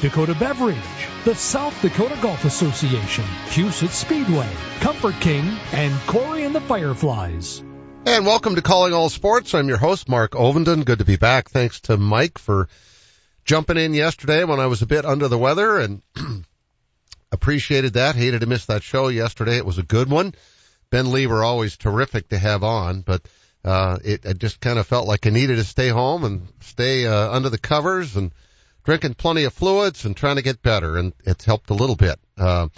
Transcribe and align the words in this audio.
Dakota 0.00 0.36
Beverage, 0.38 0.76
the 1.24 1.34
South 1.34 1.82
Dakota 1.82 2.16
Golf 2.22 2.44
Association, 2.44 3.24
Huset 3.48 3.88
Speedway, 3.88 4.48
Comfort 4.78 5.16
King, 5.20 5.44
and 5.72 5.92
Corey 6.06 6.44
and 6.44 6.54
the 6.54 6.60
Fireflies. 6.60 7.58
And 8.06 8.24
welcome 8.24 8.54
to 8.54 8.62
Calling 8.62 8.92
All 8.92 9.08
Sports. 9.08 9.54
I'm 9.54 9.66
your 9.66 9.76
host, 9.76 10.08
Mark 10.08 10.32
Ovenden. 10.32 10.84
Good 10.84 11.00
to 11.00 11.04
be 11.04 11.16
back. 11.16 11.50
Thanks 11.50 11.80
to 11.82 11.96
Mike 11.96 12.38
for 12.38 12.68
jumping 13.44 13.76
in 13.76 13.92
yesterday 13.92 14.44
when 14.44 14.60
I 14.60 14.66
was 14.66 14.82
a 14.82 14.86
bit 14.86 15.04
under 15.04 15.26
the 15.26 15.36
weather 15.36 15.80
and 15.80 16.00
appreciated 17.32 17.94
that. 17.94 18.14
Hated 18.14 18.42
to 18.42 18.46
miss 18.46 18.66
that 18.66 18.84
show 18.84 19.08
yesterday. 19.08 19.56
It 19.56 19.66
was 19.66 19.78
a 19.78 19.82
good 19.82 20.08
one. 20.08 20.32
Ben 20.90 21.10
Lever 21.10 21.42
always 21.42 21.76
terrific 21.76 22.28
to 22.28 22.38
have 22.38 22.62
on, 22.62 23.00
but 23.00 23.22
uh, 23.64 23.98
it, 24.04 24.24
I 24.24 24.34
just 24.34 24.60
kind 24.60 24.78
of 24.78 24.86
felt 24.86 25.08
like 25.08 25.26
I 25.26 25.30
needed 25.30 25.56
to 25.56 25.64
stay 25.64 25.88
home 25.88 26.22
and 26.22 26.46
stay 26.60 27.04
uh, 27.04 27.32
under 27.32 27.48
the 27.48 27.58
covers 27.58 28.14
and 28.14 28.30
drinking 28.88 29.12
plenty 29.12 29.44
of 29.44 29.52
fluids 29.52 30.06
and 30.06 30.16
trying 30.16 30.36
to 30.36 30.42
get 30.42 30.62
better, 30.62 30.96
and 30.96 31.12
it's 31.26 31.44
helped 31.44 31.68
a 31.68 31.74
little 31.74 31.94
bit. 31.94 32.18
Uh, 32.38 32.68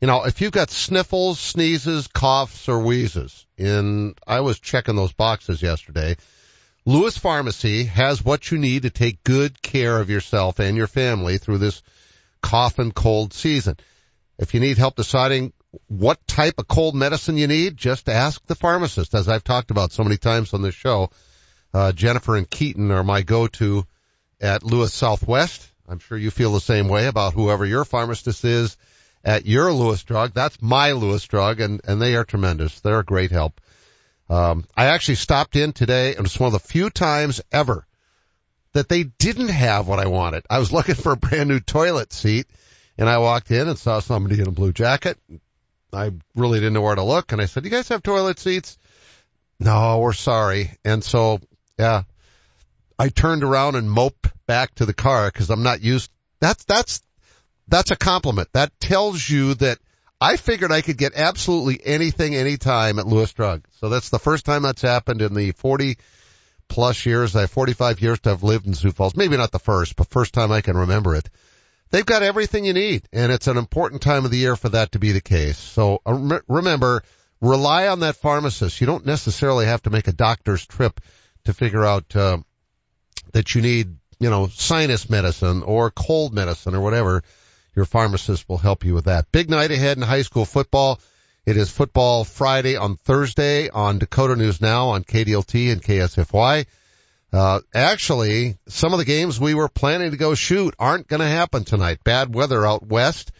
you 0.00 0.08
know, 0.08 0.24
if 0.24 0.40
you've 0.40 0.50
got 0.50 0.68
sniffles, 0.68 1.38
sneezes, 1.38 2.08
coughs, 2.08 2.68
or 2.68 2.80
wheezes, 2.80 3.46
and 3.56 4.18
I 4.26 4.40
was 4.40 4.58
checking 4.58 4.96
those 4.96 5.12
boxes 5.12 5.62
yesterday, 5.62 6.16
Lewis 6.84 7.16
Pharmacy 7.16 7.84
has 7.84 8.24
what 8.24 8.50
you 8.50 8.58
need 8.58 8.82
to 8.82 8.90
take 8.90 9.22
good 9.22 9.62
care 9.62 10.00
of 10.00 10.10
yourself 10.10 10.58
and 10.58 10.76
your 10.76 10.88
family 10.88 11.38
through 11.38 11.58
this 11.58 11.82
cough 12.42 12.80
and 12.80 12.92
cold 12.92 13.32
season. 13.32 13.76
If 14.40 14.54
you 14.54 14.58
need 14.58 14.76
help 14.76 14.96
deciding 14.96 15.52
what 15.86 16.26
type 16.26 16.54
of 16.58 16.66
cold 16.66 16.96
medicine 16.96 17.36
you 17.36 17.46
need, 17.46 17.76
just 17.76 18.08
ask 18.08 18.44
the 18.46 18.56
pharmacist. 18.56 19.14
As 19.14 19.28
I've 19.28 19.44
talked 19.44 19.70
about 19.70 19.92
so 19.92 20.02
many 20.02 20.16
times 20.16 20.52
on 20.52 20.62
this 20.62 20.74
show, 20.74 21.10
uh, 21.72 21.92
Jennifer 21.92 22.34
and 22.34 22.50
Keaton 22.50 22.90
are 22.90 23.04
my 23.04 23.22
go-to 23.22 23.86
at 24.40 24.62
Lewis 24.62 24.92
Southwest. 24.92 25.70
I'm 25.88 25.98
sure 25.98 26.16
you 26.16 26.30
feel 26.30 26.52
the 26.52 26.60
same 26.60 26.88
way 26.88 27.06
about 27.06 27.34
whoever 27.34 27.66
your 27.66 27.84
pharmacist 27.84 28.44
is 28.44 28.76
at 29.24 29.46
your 29.46 29.72
Lewis 29.72 30.02
drug. 30.02 30.32
That's 30.32 30.62
my 30.62 30.92
Lewis 30.92 31.24
drug 31.24 31.60
and, 31.60 31.80
and 31.84 32.00
they 32.00 32.14
are 32.14 32.24
tremendous. 32.24 32.80
They're 32.80 33.00
a 33.00 33.04
great 33.04 33.30
help. 33.30 33.60
Um, 34.28 34.64
I 34.76 34.86
actually 34.86 35.16
stopped 35.16 35.56
in 35.56 35.72
today 35.72 36.14
and 36.14 36.24
it's 36.24 36.38
one 36.38 36.46
of 36.46 36.52
the 36.52 36.60
few 36.60 36.90
times 36.90 37.40
ever 37.50 37.86
that 38.72 38.88
they 38.88 39.02
didn't 39.02 39.48
have 39.48 39.88
what 39.88 39.98
I 39.98 40.06
wanted. 40.06 40.44
I 40.48 40.58
was 40.58 40.72
looking 40.72 40.94
for 40.94 41.12
a 41.12 41.16
brand 41.16 41.48
new 41.48 41.60
toilet 41.60 42.12
seat 42.12 42.46
and 42.96 43.08
I 43.08 43.18
walked 43.18 43.50
in 43.50 43.68
and 43.68 43.78
saw 43.78 44.00
somebody 44.00 44.40
in 44.40 44.46
a 44.46 44.52
blue 44.52 44.72
jacket. 44.72 45.18
I 45.92 46.12
really 46.36 46.60
didn't 46.60 46.74
know 46.74 46.82
where 46.82 46.94
to 46.94 47.02
look 47.02 47.32
and 47.32 47.42
I 47.42 47.46
said, 47.46 47.64
Do 47.64 47.68
you 47.68 47.74
guys 47.74 47.88
have 47.88 48.02
toilet 48.02 48.38
seats? 48.38 48.78
No, 49.58 49.98
we're 49.98 50.12
sorry. 50.12 50.70
And 50.84 51.04
so, 51.04 51.40
yeah, 51.78 52.04
I 53.00 53.08
turned 53.08 53.44
around 53.44 53.76
and 53.76 53.90
moped 53.90 54.28
back 54.46 54.74
to 54.74 54.84
the 54.84 54.92
car 54.92 55.28
because 55.28 55.48
I'm 55.48 55.62
not 55.62 55.80
used. 55.80 56.10
That's, 56.38 56.64
that's, 56.64 57.00
that's 57.66 57.90
a 57.90 57.96
compliment. 57.96 58.48
That 58.52 58.78
tells 58.78 59.26
you 59.26 59.54
that 59.54 59.78
I 60.20 60.36
figured 60.36 60.70
I 60.70 60.82
could 60.82 60.98
get 60.98 61.14
absolutely 61.16 61.80
anything 61.82 62.34
anytime 62.34 62.98
at 62.98 63.06
Lewis 63.06 63.32
Drug. 63.32 63.64
So 63.78 63.88
that's 63.88 64.10
the 64.10 64.18
first 64.18 64.44
time 64.44 64.60
that's 64.60 64.82
happened 64.82 65.22
in 65.22 65.32
the 65.32 65.52
40 65.52 65.96
plus 66.68 67.06
years, 67.06 67.34
I 67.34 67.40
have 67.40 67.50
45 67.50 68.02
years 68.02 68.20
to 68.20 68.28
have 68.28 68.42
lived 68.42 68.66
in 68.66 68.74
Sioux 68.74 68.92
Falls. 68.92 69.16
Maybe 69.16 69.38
not 69.38 69.50
the 69.50 69.58
first, 69.58 69.96
but 69.96 70.08
first 70.08 70.34
time 70.34 70.52
I 70.52 70.60
can 70.60 70.76
remember 70.76 71.16
it. 71.16 71.30
They've 71.88 72.04
got 72.04 72.22
everything 72.22 72.66
you 72.66 72.74
need 72.74 73.08
and 73.14 73.32
it's 73.32 73.46
an 73.46 73.56
important 73.56 74.02
time 74.02 74.26
of 74.26 74.30
the 74.30 74.36
year 74.36 74.56
for 74.56 74.68
that 74.68 74.92
to 74.92 74.98
be 74.98 75.12
the 75.12 75.22
case. 75.22 75.56
So 75.56 76.02
uh, 76.04 76.40
remember, 76.48 77.02
rely 77.40 77.88
on 77.88 78.00
that 78.00 78.16
pharmacist. 78.16 78.78
You 78.78 78.86
don't 78.86 79.06
necessarily 79.06 79.64
have 79.64 79.84
to 79.84 79.90
make 79.90 80.06
a 80.06 80.12
doctor's 80.12 80.66
trip 80.66 81.00
to 81.44 81.54
figure 81.54 81.82
out, 81.86 82.14
uh, 82.14 82.38
that 83.32 83.54
you 83.54 83.62
need, 83.62 83.96
you 84.18 84.30
know, 84.30 84.48
sinus 84.48 85.08
medicine 85.08 85.62
or 85.62 85.90
cold 85.90 86.34
medicine 86.34 86.74
or 86.74 86.80
whatever, 86.80 87.22
your 87.74 87.84
pharmacist 87.84 88.48
will 88.48 88.58
help 88.58 88.84
you 88.84 88.94
with 88.94 89.04
that. 89.04 89.30
Big 89.32 89.48
night 89.48 89.70
ahead 89.70 89.96
in 89.96 90.02
high 90.02 90.22
school 90.22 90.44
football. 90.44 91.00
It 91.46 91.56
is 91.56 91.70
football 91.70 92.24
Friday 92.24 92.76
on 92.76 92.96
Thursday 92.96 93.70
on 93.70 93.98
Dakota 93.98 94.36
News 94.36 94.60
Now 94.60 94.88
on 94.88 95.04
KDLT 95.04 95.72
and 95.72 95.82
KSFY. 95.82 96.66
Uh, 97.32 97.60
actually, 97.74 98.56
some 98.66 98.92
of 98.92 98.98
the 98.98 99.04
games 99.04 99.38
we 99.38 99.54
were 99.54 99.68
planning 99.68 100.10
to 100.10 100.16
go 100.16 100.34
shoot 100.34 100.74
aren't 100.78 101.08
going 101.08 101.20
to 101.20 101.26
happen 101.26 101.64
tonight. 101.64 102.04
Bad 102.04 102.34
weather 102.34 102.66
out 102.66 102.86
west 102.86 103.30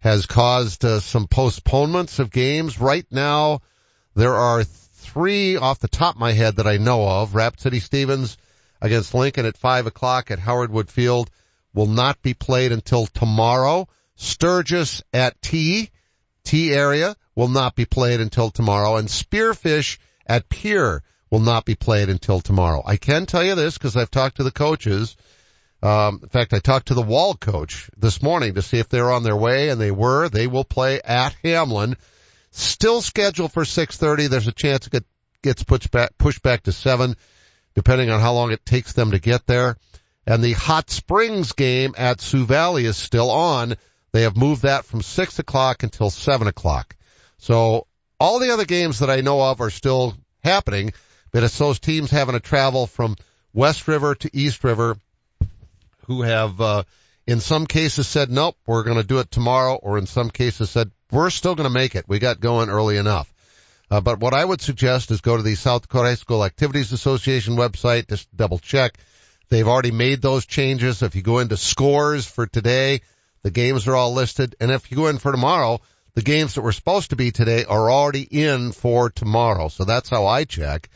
has 0.00 0.26
caused 0.26 0.84
uh, 0.84 1.00
some 1.00 1.26
postponements 1.26 2.18
of 2.18 2.30
games. 2.30 2.80
Right 2.80 3.06
now, 3.10 3.60
there 4.14 4.34
are 4.34 4.64
three 4.64 5.56
off 5.56 5.80
the 5.80 5.88
top 5.88 6.14
of 6.14 6.20
my 6.20 6.32
head 6.32 6.56
that 6.56 6.66
I 6.66 6.76
know 6.76 7.06
of. 7.06 7.34
Rapid 7.34 7.60
City 7.60 7.80
Stevens 7.80 8.38
against 8.80 9.14
Lincoln 9.14 9.46
at 9.46 9.56
5 9.56 9.86
o'clock 9.86 10.30
at 10.30 10.38
Howard 10.38 10.70
Wood 10.70 10.90
Field 10.90 11.30
will 11.74 11.86
not 11.86 12.20
be 12.22 12.34
played 12.34 12.72
until 12.72 13.06
tomorrow. 13.06 13.88
Sturgis 14.16 15.02
at 15.12 15.40
T, 15.40 15.90
Tea 16.44 16.72
Area 16.72 17.16
will 17.34 17.48
not 17.48 17.74
be 17.74 17.84
played 17.84 18.20
until 18.20 18.50
tomorrow. 18.50 18.96
And 18.96 19.08
Spearfish 19.08 19.98
at 20.26 20.48
Pierre 20.48 21.02
will 21.30 21.40
not 21.40 21.64
be 21.64 21.74
played 21.74 22.08
until 22.08 22.40
tomorrow. 22.40 22.82
I 22.84 22.96
can 22.96 23.26
tell 23.26 23.44
you 23.44 23.54
this 23.54 23.78
because 23.78 23.96
I've 23.96 24.10
talked 24.10 24.36
to 24.36 24.42
the 24.42 24.50
coaches. 24.50 25.16
Um, 25.82 26.20
in 26.22 26.28
fact, 26.28 26.52
I 26.52 26.58
talked 26.58 26.88
to 26.88 26.94
the 26.94 27.02
Wall 27.02 27.34
coach 27.34 27.88
this 27.96 28.20
morning 28.20 28.54
to 28.54 28.62
see 28.62 28.78
if 28.78 28.88
they're 28.88 29.12
on 29.12 29.22
their 29.22 29.36
way, 29.36 29.70
and 29.70 29.80
they 29.80 29.90
were. 29.90 30.28
They 30.28 30.46
will 30.46 30.64
play 30.64 31.00
at 31.02 31.34
Hamlin. 31.42 31.96
Still 32.50 33.00
scheduled 33.00 33.52
for 33.52 33.64
6:30. 33.64 34.28
There's 34.28 34.48
a 34.48 34.52
chance 34.52 34.88
it 34.92 35.04
gets 35.42 35.62
pushed 35.62 35.90
back, 35.90 36.18
pushed 36.18 36.42
back 36.42 36.64
to 36.64 36.72
seven 36.72 37.16
depending 37.74 38.10
on 38.10 38.20
how 38.20 38.34
long 38.34 38.52
it 38.52 38.64
takes 38.64 38.92
them 38.92 39.12
to 39.12 39.18
get 39.18 39.46
there. 39.46 39.76
And 40.26 40.42
the 40.42 40.52
Hot 40.52 40.90
Springs 40.90 41.52
game 41.52 41.94
at 41.96 42.20
Sioux 42.20 42.44
Valley 42.44 42.84
is 42.84 42.96
still 42.96 43.30
on. 43.30 43.74
They 44.12 44.22
have 44.22 44.36
moved 44.36 44.62
that 44.62 44.84
from 44.84 45.02
six 45.02 45.38
o'clock 45.38 45.82
until 45.82 46.10
seven 46.10 46.48
o'clock. 46.48 46.96
So 47.38 47.86
all 48.18 48.38
the 48.38 48.52
other 48.52 48.64
games 48.66 48.98
that 48.98 49.10
I 49.10 49.22
know 49.22 49.40
of 49.40 49.60
are 49.60 49.70
still 49.70 50.14
happening, 50.44 50.92
but 51.32 51.42
it's 51.42 51.58
those 51.58 51.78
teams 51.78 52.10
having 52.10 52.34
to 52.34 52.40
travel 52.40 52.86
from 52.86 53.16
West 53.52 53.88
River 53.88 54.14
to 54.16 54.30
East 54.32 54.62
River 54.62 54.96
who 56.06 56.22
have, 56.22 56.60
uh, 56.60 56.82
in 57.26 57.40
some 57.40 57.66
cases 57.66 58.06
said, 58.06 58.30
nope, 58.30 58.56
we're 58.66 58.82
going 58.82 58.96
to 58.96 59.06
do 59.06 59.20
it 59.20 59.30
tomorrow, 59.30 59.76
or 59.76 59.96
in 59.96 60.06
some 60.06 60.30
cases 60.30 60.70
said, 60.70 60.90
we're 61.10 61.30
still 61.30 61.54
going 61.54 61.68
to 61.68 61.72
make 61.72 61.94
it. 61.94 62.04
We 62.08 62.18
got 62.18 62.40
going 62.40 62.68
early 62.68 62.96
enough. 62.96 63.32
Uh, 63.90 64.00
but 64.00 64.20
what 64.20 64.34
I 64.34 64.44
would 64.44 64.60
suggest 64.60 65.10
is 65.10 65.20
go 65.20 65.36
to 65.36 65.42
the 65.42 65.56
South 65.56 65.82
Dakota 65.82 66.08
High 66.08 66.14
School 66.14 66.44
Activities 66.44 66.92
Association 66.92 67.56
website, 67.56 68.08
just 68.08 68.34
double 68.36 68.58
check. 68.58 68.96
They've 69.48 69.66
already 69.66 69.90
made 69.90 70.22
those 70.22 70.46
changes. 70.46 71.02
If 71.02 71.16
you 71.16 71.22
go 71.22 71.40
into 71.40 71.56
scores 71.56 72.24
for 72.24 72.46
today, 72.46 73.00
the 73.42 73.50
games 73.50 73.88
are 73.88 73.96
all 73.96 74.12
listed. 74.12 74.54
And 74.60 74.70
if 74.70 74.90
you 74.90 74.96
go 74.96 75.08
in 75.08 75.18
for 75.18 75.32
tomorrow, 75.32 75.80
the 76.14 76.22
games 76.22 76.54
that 76.54 76.62
were 76.62 76.72
supposed 76.72 77.10
to 77.10 77.16
be 77.16 77.32
today 77.32 77.64
are 77.64 77.90
already 77.90 78.22
in 78.22 78.70
for 78.70 79.10
tomorrow. 79.10 79.68
So 79.68 79.84
that's 79.84 80.08
how 80.08 80.26
I 80.26 80.44
check. 80.44 80.88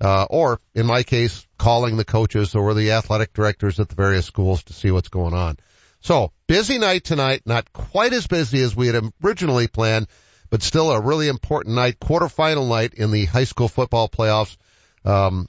Uh, 0.00 0.26
or 0.30 0.60
in 0.74 0.86
my 0.86 1.02
case, 1.02 1.46
calling 1.58 1.96
the 1.96 2.04
coaches 2.04 2.54
or 2.54 2.72
the 2.72 2.92
athletic 2.92 3.34
directors 3.34 3.80
at 3.80 3.88
the 3.88 3.96
various 3.96 4.24
schools 4.24 4.62
to 4.64 4.72
see 4.72 4.90
what's 4.90 5.08
going 5.08 5.34
on. 5.34 5.58
So 6.00 6.32
busy 6.46 6.78
night 6.78 7.04
tonight, 7.04 7.42
not 7.44 7.72
quite 7.72 8.12
as 8.12 8.26
busy 8.26 8.62
as 8.62 8.76
we 8.76 8.86
had 8.86 9.02
originally 9.22 9.66
planned, 9.66 10.06
but 10.50 10.62
still 10.62 10.90
a 10.90 11.00
really 11.00 11.28
important 11.28 11.74
night, 11.74 11.98
quarterfinal 12.00 12.68
night 12.68 12.94
in 12.94 13.10
the 13.10 13.24
high 13.26 13.44
school 13.44 13.68
football 13.68 14.08
playoffs. 14.08 14.56
Um, 15.04 15.48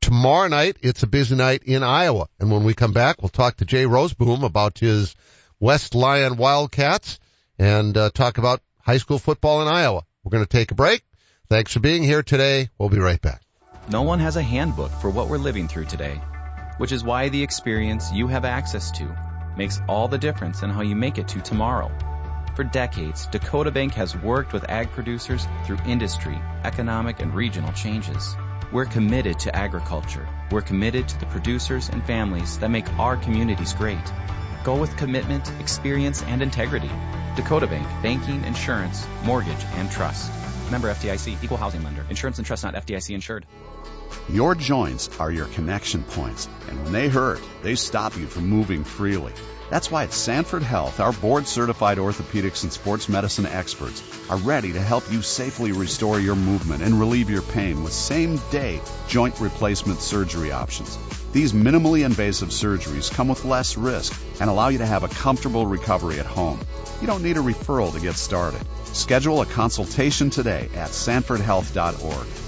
tomorrow 0.00 0.48
night, 0.48 0.76
it's 0.80 1.02
a 1.02 1.06
busy 1.06 1.34
night 1.34 1.62
in 1.64 1.82
Iowa. 1.82 2.28
And 2.38 2.50
when 2.50 2.64
we 2.64 2.74
come 2.74 2.92
back, 2.92 3.20
we'll 3.20 3.28
talk 3.28 3.56
to 3.56 3.64
Jay 3.64 3.84
Rozeboom 3.84 4.44
about 4.44 4.78
his 4.78 5.14
West 5.60 5.94
Lyon 5.94 6.36
Wildcats 6.36 7.18
and 7.58 7.96
uh, 7.96 8.10
talk 8.10 8.38
about 8.38 8.60
high 8.80 8.98
school 8.98 9.18
football 9.18 9.62
in 9.62 9.68
Iowa. 9.68 10.04
We're 10.22 10.30
going 10.30 10.44
to 10.44 10.50
take 10.50 10.70
a 10.70 10.74
break. 10.74 11.02
Thanks 11.48 11.72
for 11.72 11.80
being 11.80 12.02
here 12.02 12.22
today. 12.22 12.68
We'll 12.78 12.90
be 12.90 12.98
right 12.98 13.20
back. 13.20 13.42
No 13.90 14.02
one 14.02 14.18
has 14.20 14.36
a 14.36 14.42
handbook 14.42 14.90
for 15.00 15.08
what 15.10 15.28
we're 15.28 15.38
living 15.38 15.66
through 15.66 15.86
today, 15.86 16.20
which 16.76 16.92
is 16.92 17.02
why 17.02 17.30
the 17.30 17.42
experience 17.42 18.12
you 18.12 18.28
have 18.28 18.44
access 18.44 18.90
to 18.92 19.16
makes 19.56 19.80
all 19.88 20.08
the 20.08 20.18
difference 20.18 20.62
in 20.62 20.70
how 20.70 20.82
you 20.82 20.94
make 20.94 21.18
it 21.18 21.28
to 21.28 21.40
tomorrow. 21.40 21.90
For 22.58 22.64
decades, 22.64 23.26
Dakota 23.26 23.70
Bank 23.70 23.94
has 23.94 24.16
worked 24.16 24.52
with 24.52 24.68
ag 24.68 24.90
producers 24.90 25.46
through 25.64 25.78
industry, 25.86 26.36
economic, 26.64 27.20
and 27.20 27.32
regional 27.32 27.72
changes. 27.72 28.34
We're 28.72 28.84
committed 28.84 29.38
to 29.38 29.54
agriculture. 29.54 30.28
We're 30.50 30.62
committed 30.62 31.06
to 31.06 31.20
the 31.20 31.26
producers 31.26 31.88
and 31.88 32.04
families 32.04 32.58
that 32.58 32.70
make 32.70 32.92
our 32.98 33.16
communities 33.16 33.74
great. 33.74 34.02
Go 34.64 34.76
with 34.76 34.96
commitment, 34.96 35.48
experience, 35.60 36.24
and 36.24 36.42
integrity. 36.42 36.90
Dakota 37.36 37.68
Bank, 37.68 37.86
banking, 38.02 38.42
insurance, 38.42 39.06
mortgage, 39.22 39.64
and 39.76 39.88
trust. 39.88 40.28
Member 40.72 40.90
FDIC, 40.90 41.40
equal 41.44 41.58
housing 41.58 41.84
lender. 41.84 42.04
Insurance 42.10 42.38
and 42.38 42.46
trust 42.48 42.64
not 42.64 42.74
FDIC 42.74 43.14
insured. 43.14 43.46
Your 44.28 44.56
joints 44.56 45.08
are 45.20 45.30
your 45.30 45.46
connection 45.46 46.02
points, 46.02 46.48
and 46.68 46.82
when 46.82 46.92
they 46.92 47.08
hurt, 47.08 47.40
they 47.62 47.76
stop 47.76 48.16
you 48.16 48.26
from 48.26 48.48
moving 48.48 48.82
freely. 48.82 49.32
That's 49.70 49.90
why 49.90 50.04
at 50.04 50.12
Sanford 50.12 50.62
Health, 50.62 50.98
our 50.98 51.12
board 51.12 51.46
certified 51.46 51.98
orthopedics 51.98 52.62
and 52.62 52.72
sports 52.72 53.08
medicine 53.08 53.44
experts 53.44 54.02
are 54.30 54.38
ready 54.38 54.72
to 54.72 54.80
help 54.80 55.10
you 55.12 55.20
safely 55.20 55.72
restore 55.72 56.18
your 56.18 56.36
movement 56.36 56.82
and 56.82 56.98
relieve 56.98 57.28
your 57.28 57.42
pain 57.42 57.82
with 57.82 57.92
same 57.92 58.40
day 58.50 58.80
joint 59.08 59.38
replacement 59.40 60.00
surgery 60.00 60.52
options. 60.52 60.98
These 61.32 61.52
minimally 61.52 62.06
invasive 62.06 62.48
surgeries 62.48 63.12
come 63.12 63.28
with 63.28 63.44
less 63.44 63.76
risk 63.76 64.18
and 64.40 64.48
allow 64.48 64.68
you 64.68 64.78
to 64.78 64.86
have 64.86 65.04
a 65.04 65.08
comfortable 65.08 65.66
recovery 65.66 66.18
at 66.18 66.24
home. 66.26 66.58
You 67.02 67.06
don't 67.06 67.22
need 67.22 67.36
a 67.36 67.40
referral 67.40 67.92
to 67.92 68.00
get 68.00 68.14
started. 68.14 68.62
Schedule 68.84 69.42
a 69.42 69.46
consultation 69.46 70.30
today 70.30 70.70
at 70.74 70.90
sanfordhealth.org. 70.90 72.47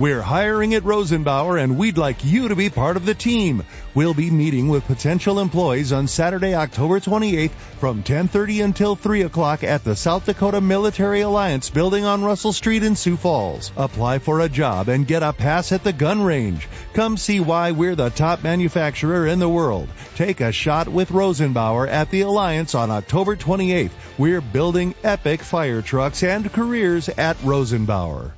We're 0.00 0.22
hiring 0.22 0.72
at 0.72 0.84
Rosenbauer 0.84 1.62
and 1.62 1.76
we'd 1.76 1.98
like 1.98 2.24
you 2.24 2.48
to 2.48 2.56
be 2.56 2.70
part 2.70 2.96
of 2.96 3.04
the 3.04 3.12
team. 3.12 3.62
We'll 3.94 4.14
be 4.14 4.30
meeting 4.30 4.70
with 4.70 4.86
potential 4.86 5.38
employees 5.38 5.92
on 5.92 6.08
Saturday, 6.08 6.54
October 6.54 7.00
28th 7.00 7.50
from 7.80 8.02
10:30 8.02 8.64
until 8.64 8.96
3 8.96 9.20
o'clock 9.24 9.62
at 9.62 9.84
the 9.84 9.94
South 9.94 10.24
Dakota 10.24 10.62
Military 10.62 11.20
Alliance 11.20 11.68
building 11.68 12.06
on 12.06 12.24
Russell 12.24 12.54
Street 12.54 12.82
in 12.82 12.96
Sioux 12.96 13.18
Falls. 13.18 13.72
Apply 13.76 14.20
for 14.20 14.40
a 14.40 14.48
job 14.48 14.88
and 14.88 15.06
get 15.06 15.22
a 15.22 15.34
pass 15.34 15.70
at 15.70 15.84
the 15.84 15.92
gun 15.92 16.22
range. 16.22 16.66
Come 16.94 17.18
see 17.18 17.40
why 17.40 17.72
we're 17.72 17.94
the 17.94 18.08
top 18.08 18.42
manufacturer 18.42 19.26
in 19.26 19.38
the 19.38 19.50
world. 19.50 19.90
Take 20.16 20.40
a 20.40 20.50
shot 20.50 20.88
with 20.88 21.10
Rosenbauer 21.10 21.86
at 21.86 22.10
the 22.10 22.22
Alliance 22.22 22.74
on 22.74 22.90
October 22.90 23.36
28th. 23.36 23.92
We're 24.16 24.40
building 24.40 24.94
epic 25.04 25.42
fire 25.42 25.82
trucks 25.82 26.22
and 26.22 26.50
careers 26.50 27.10
at 27.10 27.36
Rosenbauer. 27.42 28.32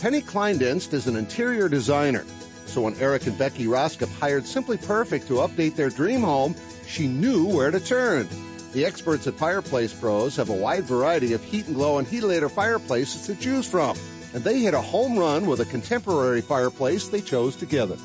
Penny 0.00 0.20
Kleindienst 0.20 0.92
is 0.92 1.06
an 1.06 1.16
interior 1.16 1.68
designer. 1.68 2.24
So 2.66 2.82
when 2.82 2.96
Eric 2.96 3.26
and 3.26 3.38
Becky 3.38 3.66
Roskop 3.66 4.12
hired 4.18 4.46
Simply 4.46 4.76
Perfect 4.76 5.28
to 5.28 5.34
update 5.34 5.76
their 5.76 5.90
dream 5.90 6.22
home, 6.22 6.56
she 6.86 7.06
knew 7.06 7.46
where 7.46 7.70
to 7.70 7.78
turn. 7.78 8.28
The 8.72 8.86
experts 8.86 9.26
at 9.26 9.34
Fireplace 9.34 9.92
Pros 9.92 10.36
have 10.36 10.48
a 10.48 10.54
wide 10.54 10.84
variety 10.84 11.34
of 11.34 11.44
Heat 11.44 11.66
and 11.66 11.76
Glo 11.76 11.98
and 11.98 12.08
Heatilator 12.08 12.50
fireplaces 12.50 13.26
to 13.26 13.34
choose 13.34 13.68
from. 13.68 13.96
And 14.34 14.42
they 14.42 14.60
hit 14.60 14.72
a 14.72 14.80
home 14.80 15.18
run 15.18 15.46
with 15.46 15.60
a 15.60 15.66
contemporary 15.66 16.40
fireplace 16.40 17.08
they 17.08 17.20
chose 17.20 17.54
together. 17.54 17.96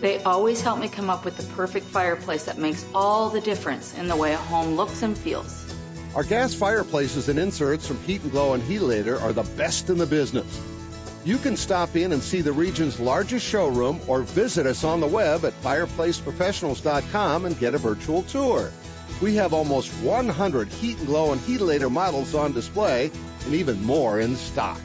They 0.00 0.20
always 0.24 0.60
help 0.60 0.80
me 0.80 0.88
come 0.88 1.08
up 1.08 1.24
with 1.24 1.36
the 1.36 1.44
perfect 1.54 1.86
fireplace 1.86 2.44
that 2.44 2.58
makes 2.58 2.84
all 2.92 3.30
the 3.30 3.40
difference 3.40 3.96
in 3.96 4.08
the 4.08 4.16
way 4.16 4.32
a 4.32 4.36
home 4.36 4.74
looks 4.74 5.02
and 5.02 5.16
feels. 5.16 5.65
Our 6.16 6.24
gas 6.24 6.54
fireplaces 6.54 7.28
and 7.28 7.38
inserts 7.38 7.86
from 7.86 8.02
Heat 8.04 8.22
and 8.22 8.32
Glo 8.32 8.54
and 8.54 8.62
Heatilator 8.62 9.20
are 9.20 9.34
the 9.34 9.42
best 9.42 9.90
in 9.90 9.98
the 9.98 10.06
business. 10.06 10.46
You 11.26 11.36
can 11.36 11.58
stop 11.58 11.94
in 11.94 12.10
and 12.10 12.22
see 12.22 12.40
the 12.40 12.54
region's 12.54 12.98
largest 12.98 13.44
showroom 13.44 14.00
or 14.06 14.22
visit 14.22 14.64
us 14.64 14.82
on 14.82 15.00
the 15.00 15.06
web 15.06 15.44
at 15.44 15.52
fireplaceprofessionals.com 15.60 17.44
and 17.44 17.58
get 17.58 17.74
a 17.74 17.78
virtual 17.78 18.22
tour. 18.22 18.72
We 19.20 19.34
have 19.34 19.52
almost 19.52 19.92
100 20.02 20.68
Heat 20.68 20.96
and 20.96 21.06
Glo 21.06 21.32
and 21.32 21.40
Heatilator 21.42 21.90
models 21.90 22.34
on 22.34 22.54
display 22.54 23.10
and 23.44 23.54
even 23.54 23.84
more 23.84 24.18
in 24.18 24.36
stock. 24.36 24.80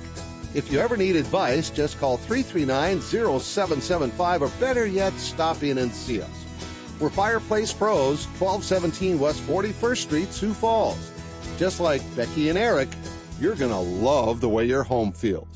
If 0.54 0.70
you 0.70 0.80
ever 0.80 0.98
need 0.98 1.16
advice, 1.16 1.70
just 1.70 1.98
call 1.98 2.18
339-0775 2.18 4.42
or 4.42 4.50
better 4.60 4.86
yet, 4.86 5.14
stop 5.14 5.64
in 5.64 5.78
and 5.78 5.94
see 5.94 6.22
us. 6.22 6.46
We're 7.00 7.10
Fireplace 7.10 7.72
Pros, 7.72 8.26
1217 8.26 9.18
West 9.18 9.40
41st 9.48 9.98
Street, 9.98 10.34
Sioux 10.34 10.54
Falls. 10.54 11.11
Just 11.58 11.80
like 11.80 12.02
Becky 12.16 12.50
and 12.50 12.58
Eric, 12.58 12.90
you're 13.40 13.56
going 13.56 13.72
to 13.72 13.78
love 13.78 14.42
the 14.42 14.50
way 14.50 14.66
your 14.66 14.84
home 14.84 15.12
feels. 15.12 15.48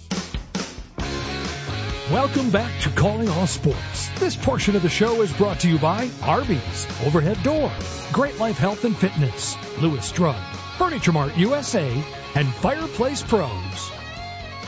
Welcome 2.12 2.52
back 2.52 2.72
to 2.82 2.90
Calling 2.92 3.30
All 3.30 3.48
Sports. 3.48 4.10
This 4.20 4.36
portion 4.36 4.76
of 4.76 4.84
the 4.84 4.90
show 4.90 5.24
is 5.24 5.34
brought 5.34 5.62
to 5.62 5.68
you 5.68 5.80
by 5.80 6.10
Arby's, 6.22 6.88
Overhead 7.04 7.42
Door, 7.42 7.72
Great 8.12 8.38
Life 8.38 8.60
Health 8.60 8.86
and 8.86 8.96
Fitness, 8.96 9.58
Lewis 9.82 10.12
Drug, 10.12 10.36
Furniture 10.78 11.12
Mart 11.12 11.36
USA, 11.36 12.04
and 12.36 12.48
Fireplace 12.48 13.24
Pros. 13.24 13.92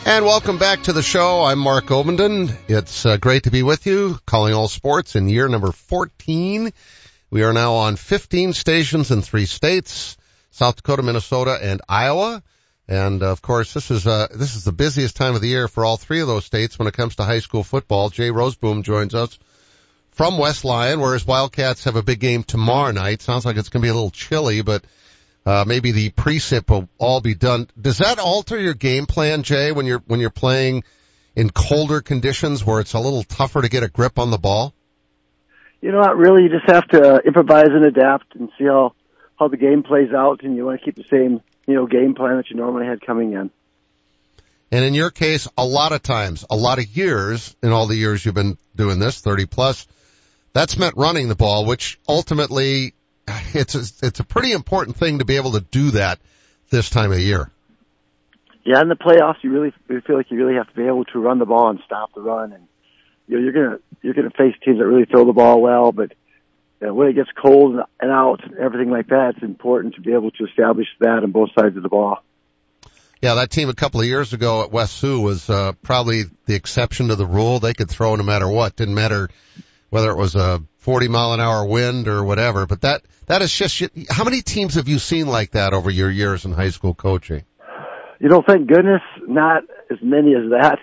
And 0.05 0.25
welcome 0.25 0.57
back 0.57 0.83
to 0.83 0.93
the 0.93 1.03
show. 1.03 1.43
I'm 1.43 1.59
Mark 1.59 1.85
Ovenden. 1.87 2.55
It's 2.67 3.05
uh, 3.05 3.17
great 3.17 3.43
to 3.43 3.51
be 3.51 3.61
with 3.61 3.85
you, 3.85 4.17
calling 4.25 4.53
all 4.53 4.67
sports 4.67 5.15
in 5.15 5.29
year 5.29 5.47
number 5.47 5.71
14. 5.71 6.71
We 7.29 7.43
are 7.43 7.53
now 7.53 7.73
on 7.73 7.97
15 7.97 8.53
stations 8.53 9.11
in 9.11 9.21
three 9.21 9.45
states, 9.45 10.17
South 10.57 10.77
Dakota, 10.77 11.03
Minnesota, 11.03 11.59
and 11.61 11.81
Iowa. 11.87 12.41
And 12.87 13.21
uh, 13.21 13.31
of 13.31 13.43
course, 13.43 13.73
this 13.73 13.91
is 13.91 14.07
uh, 14.07 14.27
this 14.33 14.55
is 14.55 14.63
the 14.63 14.71
busiest 14.71 15.15
time 15.15 15.35
of 15.35 15.41
the 15.41 15.49
year 15.49 15.67
for 15.67 15.85
all 15.85 15.97
three 15.97 16.21
of 16.21 16.27
those 16.27 16.45
states 16.45 16.79
when 16.79 16.87
it 16.87 16.95
comes 16.95 17.17
to 17.17 17.23
high 17.23 17.39
school 17.39 17.63
football. 17.63 18.09
Jay 18.09 18.29
Rozeboom 18.29 18.83
joins 18.83 19.13
us 19.13 19.37
from 20.11 20.39
West 20.39 20.65
Lyon, 20.65 20.99
where 20.99 21.13
his 21.13 21.27
Wildcats 21.27 21.83
have 21.83 21.95
a 21.95 22.01
big 22.01 22.19
game 22.19 22.43
tomorrow 22.43 22.91
night. 22.91 23.21
Sounds 23.21 23.45
like 23.45 23.57
it's 23.57 23.69
going 23.69 23.81
to 23.81 23.85
be 23.85 23.89
a 23.89 23.93
little 23.93 24.09
chilly, 24.09 24.63
but 24.63 24.83
uh, 25.45 25.63
maybe 25.67 25.91
the 25.91 26.09
precip 26.09 26.71
will 26.71 26.89
all 26.97 27.21
be 27.21 27.35
done. 27.35 27.67
Does 27.79 27.99
that 27.99 28.17
alter 28.17 28.59
your 28.59 28.73
game 28.73 29.05
plan, 29.05 29.43
Jay, 29.43 29.71
when 29.71 29.85
you're 29.85 30.01
when 30.07 30.19
you're 30.19 30.31
playing 30.31 30.83
in 31.35 31.51
colder 31.51 32.01
conditions 32.01 32.65
where 32.65 32.79
it's 32.79 32.93
a 32.93 32.99
little 32.99 33.23
tougher 33.23 33.61
to 33.61 33.69
get 33.69 33.83
a 33.83 33.89
grip 33.89 34.17
on 34.17 34.31
the 34.31 34.39
ball? 34.39 34.73
You 35.81 35.91
know, 35.91 35.99
what, 35.99 36.17
really. 36.17 36.43
You 36.43 36.49
just 36.49 36.67
have 36.67 36.87
to 36.87 37.21
improvise 37.27 37.69
and 37.69 37.85
adapt 37.85 38.33
and 38.33 38.49
see 38.57 38.65
how 38.65 38.93
how 39.37 39.47
the 39.47 39.57
game 39.57 39.83
plays 39.83 40.11
out, 40.13 40.43
and 40.43 40.55
you 40.55 40.65
want 40.65 40.79
to 40.79 40.85
keep 40.85 40.95
the 40.95 41.05
same 41.09 41.41
you 41.67 41.75
know, 41.75 41.85
game 41.85 42.15
plan 42.15 42.37
that 42.37 42.49
you 42.49 42.55
normally 42.55 42.87
had 42.87 43.01
coming 43.01 43.33
in. 43.33 43.51
And 44.71 44.83
in 44.83 44.93
your 44.93 45.11
case, 45.11 45.47
a 45.57 45.65
lot 45.65 45.91
of 45.91 46.01
times, 46.01 46.45
a 46.49 46.55
lot 46.55 46.79
of 46.79 46.87
years, 46.87 47.55
in 47.61 47.71
all 47.71 47.87
the 47.87 47.95
years 47.95 48.25
you've 48.25 48.35
been 48.35 48.57
doing 48.75 48.99
this, 48.99 49.19
30 49.19 49.45
plus, 49.45 49.85
that's 50.53 50.77
meant 50.77 50.95
running 50.97 51.29
the 51.29 51.35
ball, 51.35 51.65
which 51.65 51.99
ultimately, 52.07 52.93
it's 53.53 53.75
a, 53.75 54.05
it's 54.05 54.19
a 54.19 54.23
pretty 54.23 54.53
important 54.53 54.97
thing 54.97 55.19
to 55.19 55.25
be 55.25 55.35
able 55.35 55.51
to 55.53 55.61
do 55.61 55.91
that 55.91 56.19
this 56.69 56.89
time 56.89 57.11
of 57.11 57.19
year. 57.19 57.51
Yeah, 58.63 58.81
in 58.81 58.89
the 58.89 58.95
playoffs, 58.95 59.43
you 59.43 59.51
really 59.51 59.73
you 59.89 60.01
feel 60.01 60.17
like 60.17 60.29
you 60.29 60.37
really 60.37 60.57
have 60.57 60.67
to 60.67 60.75
be 60.75 60.85
able 60.85 61.05
to 61.05 61.19
run 61.19 61.39
the 61.39 61.45
ball 61.45 61.69
and 61.69 61.79
stop 61.85 62.13
the 62.13 62.19
run, 62.19 62.51
and 62.51 62.67
you 63.25 63.37
know, 63.37 63.43
you're 63.43 63.53
gonna 63.53 63.79
you're 64.01 64.13
gonna 64.13 64.31
face 64.31 64.55
teams 64.65 64.79
that 64.79 64.85
really 64.85 65.05
throw 65.05 65.23
the 65.25 65.31
ball 65.31 65.61
well, 65.61 65.93
but 65.93 66.11
know, 66.81 66.93
when 66.93 67.07
it 67.07 67.13
gets 67.13 67.29
cold 67.41 67.75
and 67.99 68.11
out 68.11 68.43
and 68.43 68.57
everything 68.57 68.91
like 68.91 69.07
that, 69.07 69.33
it's 69.35 69.43
important 69.43 69.95
to 69.95 70.01
be 70.01 70.13
able 70.13 70.31
to 70.31 70.45
establish 70.45 70.87
that 70.99 71.23
on 71.23 71.31
both 71.31 71.49
sides 71.57 71.75
of 71.75 71.83
the 71.83 71.89
ball. 71.89 72.19
Yeah, 73.21 73.35
that 73.35 73.49
team 73.49 73.69
a 73.69 73.73
couple 73.73 73.99
of 73.99 74.05
years 74.05 74.33
ago 74.33 74.61
at 74.61 74.71
West 74.71 74.97
Sioux 74.97 75.19
was 75.19 75.49
uh, 75.49 75.71
probably 75.81 76.25
the 76.45 76.53
exception 76.53 77.07
to 77.07 77.15
the 77.15 77.25
rule. 77.25 77.59
They 77.59 77.73
could 77.73 77.89
throw 77.89 78.15
no 78.15 78.23
matter 78.23 78.47
what. 78.47 78.75
Didn't 78.75 78.93
matter 78.93 79.29
whether 79.89 80.11
it 80.11 80.17
was 80.17 80.35
a 80.35 80.61
40 80.77 81.07
mile 81.07 81.33
an 81.33 81.41
hour 81.41 81.65
wind 81.65 82.07
or 82.07 82.23
whatever. 82.23 82.67
But 82.67 82.81
that 82.81 83.01
that 83.25 83.41
is 83.41 83.51
just 83.51 83.83
how 84.09 84.23
many 84.23 84.41
teams 84.41 84.75
have 84.75 84.87
you 84.87 84.99
seen 84.99 85.27
like 85.27 85.51
that 85.51 85.73
over 85.73 85.89
your 85.89 86.11
years 86.11 86.45
in 86.45 86.51
high 86.51 86.69
school 86.69 86.93
coaching? 86.93 87.43
You 88.19 88.29
know, 88.29 88.43
thank 88.47 88.67
goodness, 88.67 89.01
not 89.27 89.63
as 89.91 89.97
many 90.01 90.33
as 90.33 90.49
that. 90.51 90.79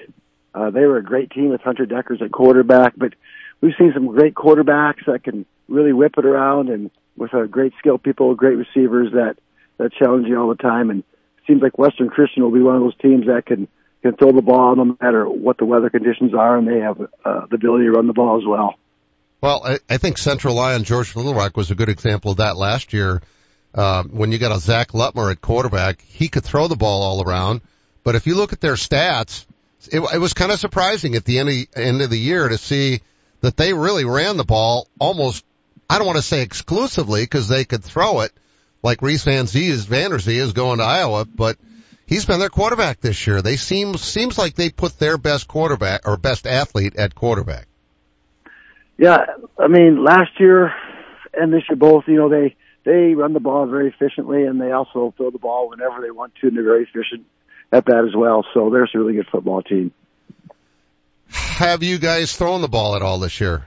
Uh, 0.54 0.70
they 0.70 0.86
were 0.86 0.98
a 0.98 1.02
great 1.02 1.30
team 1.30 1.48
with 1.48 1.60
Hunter 1.62 1.86
Dekkers 1.86 2.22
at 2.22 2.30
quarterback, 2.30 2.94
but 2.96 3.14
we've 3.60 3.74
seen 3.78 3.92
some 3.92 4.06
great 4.06 4.34
quarterbacks 4.34 5.06
that 5.06 5.24
can 5.24 5.46
really 5.68 5.92
whip 5.92 6.14
it 6.18 6.24
around 6.24 6.68
and 6.68 6.90
with 7.16 7.32
a 7.32 7.46
great 7.46 7.72
skill 7.78 7.98
people, 7.98 8.34
great 8.34 8.56
receivers 8.56 9.12
that 9.12 9.36
that 9.78 9.92
challenge 9.92 10.26
you 10.28 10.40
all 10.40 10.48
the 10.48 10.56
time. 10.56 10.90
And 10.90 11.00
it 11.00 11.42
seems 11.46 11.62
like 11.62 11.78
Western 11.78 12.08
Christian 12.08 12.42
will 12.42 12.52
be 12.52 12.62
one 12.62 12.76
of 12.76 12.82
those 12.82 12.96
teams 12.98 13.26
that 13.26 13.46
can 13.46 13.68
can 14.02 14.16
throw 14.16 14.32
the 14.32 14.42
ball 14.42 14.76
no 14.76 14.96
matter 15.00 15.26
what 15.28 15.56
the 15.56 15.64
weather 15.64 15.88
conditions 15.88 16.34
are, 16.34 16.58
and 16.58 16.68
they 16.68 16.80
have 16.80 17.00
uh, 17.00 17.46
the 17.46 17.56
ability 17.56 17.84
to 17.84 17.92
run 17.92 18.06
the 18.06 18.12
ball 18.12 18.38
as 18.38 18.46
well. 18.46 18.74
Well, 19.40 19.62
I, 19.64 19.78
I 19.88 19.96
think 19.96 20.18
Central 20.18 20.54
Lyon 20.54 20.84
George 20.84 21.16
Little 21.16 21.34
Rock 21.34 21.56
was 21.56 21.70
a 21.70 21.74
good 21.74 21.88
example 21.88 22.32
of 22.32 22.36
that 22.38 22.56
last 22.56 22.92
year. 22.92 23.22
Uh, 23.74 24.04
when 24.04 24.30
you 24.30 24.38
got 24.38 24.56
a 24.56 24.60
Zach 24.60 24.92
Lutmer 24.92 25.30
at 25.30 25.40
quarterback, 25.40 26.00
he 26.02 26.28
could 26.28 26.44
throw 26.44 26.68
the 26.68 26.76
ball 26.76 27.02
all 27.02 27.22
around. 27.22 27.60
But 28.04 28.14
if 28.14 28.26
you 28.26 28.36
look 28.36 28.52
at 28.52 28.60
their 28.60 28.74
stats, 28.74 29.46
it, 29.90 30.00
it 30.14 30.18
was 30.18 30.34
kind 30.34 30.52
of 30.52 30.60
surprising 30.60 31.14
at 31.14 31.24
the 31.24 31.38
end 31.38 31.48
of, 31.48 31.56
end 31.74 32.02
of 32.02 32.10
the 32.10 32.18
year 32.18 32.48
to 32.48 32.58
see 32.58 33.00
that 33.40 33.56
they 33.56 33.72
really 33.72 34.04
ran 34.04 34.36
the 34.36 34.44
ball 34.44 34.88
almost 34.98 35.44
I 35.88 35.98
don't 35.98 36.06
want 36.06 36.18
to 36.18 36.22
say 36.22 36.42
exclusively 36.42 37.22
because 37.22 37.48
they 37.48 37.64
could 37.64 37.84
throw 37.84 38.20
it, 38.20 38.32
like 38.82 39.02
Reese 39.02 39.24
Van 39.24 39.46
Zee 39.46 39.68
is 39.68 39.86
Vanderzee 39.86 40.36
is 40.36 40.52
going 40.52 40.78
to 40.78 40.84
Iowa, 40.84 41.24
but 41.24 41.56
he's 42.06 42.24
been 42.24 42.40
their 42.40 42.48
quarterback 42.48 43.00
this 43.00 43.26
year. 43.26 43.42
They 43.42 43.56
seem 43.56 43.96
seems 43.96 44.38
like 44.38 44.54
they 44.54 44.70
put 44.70 44.98
their 44.98 45.18
best 45.18 45.48
quarterback 45.48 46.06
or 46.06 46.16
best 46.16 46.46
athlete 46.46 46.96
at 46.96 47.14
quarterback. 47.14 47.66
Yeah, 48.96 49.24
I 49.58 49.68
mean 49.68 50.04
last 50.04 50.38
year 50.38 50.72
and 51.32 51.52
this 51.52 51.62
year 51.68 51.76
both, 51.76 52.04
you 52.06 52.16
know, 52.16 52.28
they 52.28 52.56
they 52.84 53.14
run 53.14 53.32
the 53.32 53.40
ball 53.40 53.66
very 53.66 53.88
efficiently 53.88 54.44
and 54.44 54.60
they 54.60 54.70
also 54.70 55.14
throw 55.16 55.30
the 55.30 55.38
ball 55.38 55.70
whenever 55.70 56.00
they 56.00 56.10
want 56.10 56.34
to 56.40 56.48
and 56.48 56.56
they're 56.56 56.64
very 56.64 56.84
efficient 56.84 57.26
at 57.72 57.86
that 57.86 58.04
as 58.06 58.14
well. 58.14 58.44
So 58.54 58.70
they're 58.70 58.84
a 58.84 58.88
really 58.94 59.14
good 59.14 59.28
football 59.30 59.62
team. 59.62 59.92
Have 61.28 61.82
you 61.82 61.98
guys 61.98 62.36
thrown 62.36 62.60
the 62.60 62.68
ball 62.68 62.96
at 62.96 63.02
all 63.02 63.18
this 63.18 63.40
year? 63.40 63.66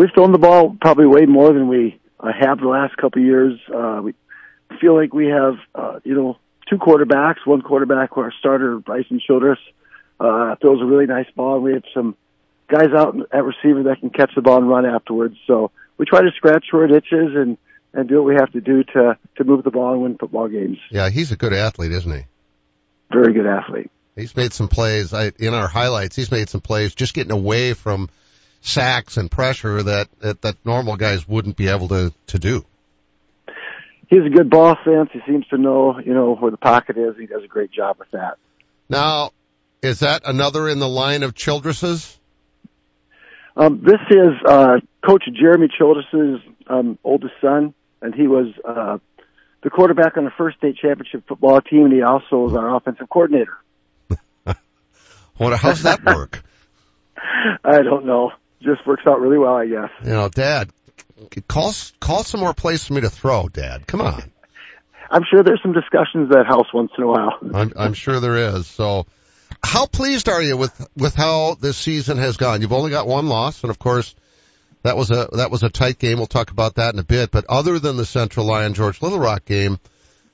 We've 0.00 0.08
thrown 0.14 0.32
the 0.32 0.38
ball 0.38 0.74
probably 0.80 1.04
way 1.04 1.26
more 1.26 1.52
than 1.52 1.68
we 1.68 2.00
uh, 2.18 2.32
have 2.32 2.58
the 2.58 2.68
last 2.68 2.96
couple 2.96 3.20
of 3.20 3.26
years. 3.26 3.60
Uh, 3.68 4.00
we 4.02 4.14
feel 4.80 4.96
like 4.96 5.12
we 5.12 5.26
have, 5.26 5.56
uh, 5.74 6.00
you 6.04 6.14
know, 6.14 6.38
two 6.70 6.78
quarterbacks. 6.78 7.44
One 7.44 7.60
quarterback, 7.60 8.16
our 8.16 8.32
starter, 8.38 8.78
Bryson 8.78 9.20
Childress, 9.20 9.58
uh, 10.18 10.56
throws 10.56 10.80
a 10.80 10.86
really 10.86 11.04
nice 11.04 11.26
ball. 11.36 11.56
And 11.56 11.64
we 11.64 11.74
have 11.74 11.82
some 11.92 12.16
guys 12.66 12.94
out 12.96 13.14
at 13.30 13.44
receiver 13.44 13.82
that 13.82 14.00
can 14.00 14.08
catch 14.08 14.34
the 14.34 14.40
ball 14.40 14.56
and 14.56 14.70
run 14.70 14.86
afterwards. 14.86 15.36
So 15.46 15.70
we 15.98 16.06
try 16.06 16.22
to 16.22 16.30
scratch 16.34 16.64
short 16.70 16.90
itches 16.90 17.36
and, 17.36 17.58
and 17.92 18.08
do 18.08 18.22
what 18.22 18.24
we 18.24 18.36
have 18.36 18.50
to 18.52 18.62
do 18.62 18.82
to, 18.82 19.18
to 19.36 19.44
move 19.44 19.64
the 19.64 19.70
ball 19.70 19.92
and 19.92 20.02
win 20.02 20.16
football 20.16 20.48
games. 20.48 20.78
Yeah, 20.90 21.10
he's 21.10 21.30
a 21.30 21.36
good 21.36 21.52
athlete, 21.52 21.92
isn't 21.92 22.10
he? 22.10 22.24
Very 23.12 23.34
good 23.34 23.46
athlete. 23.46 23.90
He's 24.16 24.34
made 24.34 24.54
some 24.54 24.68
plays 24.68 25.12
I, 25.12 25.32
in 25.38 25.52
our 25.52 25.68
highlights. 25.68 26.16
He's 26.16 26.30
made 26.30 26.48
some 26.48 26.62
plays 26.62 26.94
just 26.94 27.12
getting 27.12 27.32
away 27.32 27.74
from 27.74 28.08
sacks 28.60 29.16
and 29.16 29.30
pressure 29.30 29.82
that, 29.82 30.08
that, 30.20 30.42
that 30.42 30.56
normal 30.64 30.96
guys 30.96 31.26
wouldn't 31.26 31.56
be 31.56 31.68
able 31.68 31.88
to, 31.88 32.12
to 32.28 32.38
do. 32.38 32.64
He's 34.08 34.24
a 34.26 34.30
good 34.30 34.50
ball 34.50 34.76
sense. 34.84 35.10
He 35.12 35.20
seems 35.26 35.46
to 35.48 35.58
know, 35.58 36.00
you 36.00 36.12
know, 36.12 36.34
where 36.34 36.50
the 36.50 36.56
pocket 36.56 36.96
is. 36.98 37.16
He 37.18 37.26
does 37.26 37.44
a 37.44 37.48
great 37.48 37.70
job 37.70 37.96
with 37.98 38.10
that. 38.10 38.38
Now, 38.88 39.30
is 39.82 40.00
that 40.00 40.22
another 40.24 40.68
in 40.68 40.80
the 40.80 40.88
line 40.88 41.22
of 41.22 41.34
Childress's? 41.34 42.18
Um, 43.56 43.82
this 43.84 44.00
is, 44.10 44.32
uh, 44.46 44.80
Coach 45.06 45.24
Jeremy 45.40 45.68
Childress's, 45.76 46.40
um, 46.66 46.98
oldest 47.04 47.34
son, 47.40 47.72
and 48.02 48.14
he 48.14 48.26
was, 48.26 48.48
uh, 48.64 48.98
the 49.62 49.70
quarterback 49.70 50.16
on 50.16 50.24
the 50.24 50.32
first 50.36 50.58
state 50.58 50.76
championship 50.76 51.24
football 51.28 51.60
team, 51.60 51.84
and 51.84 51.92
he 51.92 52.02
also 52.02 52.48
is 52.48 52.54
our 52.54 52.74
offensive 52.76 53.08
coordinator. 53.08 53.56
What, 55.36 55.58
how's 55.58 55.84
that 55.84 56.04
work? 56.04 56.42
I 57.64 57.80
don't 57.80 58.04
know. 58.04 58.32
Just 58.62 58.86
works 58.86 59.02
out 59.06 59.20
really 59.20 59.38
well, 59.38 59.56
I 59.56 59.66
guess. 59.66 59.90
You 60.04 60.10
know, 60.10 60.28
Dad, 60.28 60.70
call 61.48 61.72
call 62.00 62.24
some 62.24 62.40
more 62.40 62.54
plays 62.54 62.84
for 62.84 62.94
me 62.94 63.00
to 63.02 63.10
throw, 63.10 63.48
Dad. 63.48 63.86
Come 63.86 64.00
on. 64.00 64.30
I'm 65.10 65.24
sure 65.28 65.42
there's 65.42 65.60
some 65.62 65.72
discussions 65.72 66.30
at 66.34 66.46
house 66.46 66.72
once 66.72 66.92
in 66.96 67.04
a 67.04 67.06
while. 67.06 67.38
I'm, 67.54 67.72
I'm 67.76 67.94
sure 67.94 68.20
there 68.20 68.56
is. 68.56 68.66
So, 68.68 69.06
how 69.62 69.86
pleased 69.86 70.28
are 70.28 70.42
you 70.42 70.56
with 70.56 70.86
with 70.96 71.14
how 71.14 71.56
this 71.60 71.76
season 71.76 72.18
has 72.18 72.36
gone? 72.36 72.60
You've 72.60 72.72
only 72.72 72.90
got 72.90 73.06
one 73.06 73.28
loss, 73.28 73.62
and 73.62 73.70
of 73.70 73.78
course, 73.78 74.14
that 74.82 74.96
was 74.96 75.10
a 75.10 75.28
that 75.32 75.50
was 75.50 75.62
a 75.62 75.68
tight 75.68 75.98
game. 75.98 76.18
We'll 76.18 76.26
talk 76.26 76.50
about 76.50 76.76
that 76.76 76.94
in 76.94 77.00
a 77.00 77.04
bit. 77.04 77.30
But 77.30 77.46
other 77.48 77.78
than 77.78 77.96
the 77.96 78.06
Central 78.06 78.46
Lyon 78.46 78.74
George 78.74 79.02
Little 79.02 79.18
Rock 79.18 79.44
game, 79.44 79.78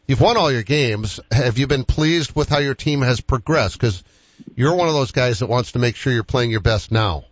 you've 0.06 0.21
won 0.21 0.37
all 0.37 0.52
your 0.52 0.62
games. 0.62 1.21
Have 1.30 1.59
you 1.59 1.66
been 1.66 1.85
pleased 1.85 2.37
with 2.37 2.49
how 2.49 2.59
your 2.59 2.75
team 2.75 3.00
has 3.00 3.21
progressed? 3.21 3.78
Because 3.78 4.04
you're 4.54 4.75
one 4.75 4.88
of 4.88 4.95
those 4.95 5.12
guys 5.12 5.38
that 5.38 5.49
wants 5.49 5.73
to 5.73 5.78
make 5.78 5.97
sure 5.97 6.12
you're 6.12 6.23
playing 6.23 6.50
your 6.50 6.61
best 6.61 6.92
now. 6.92 7.25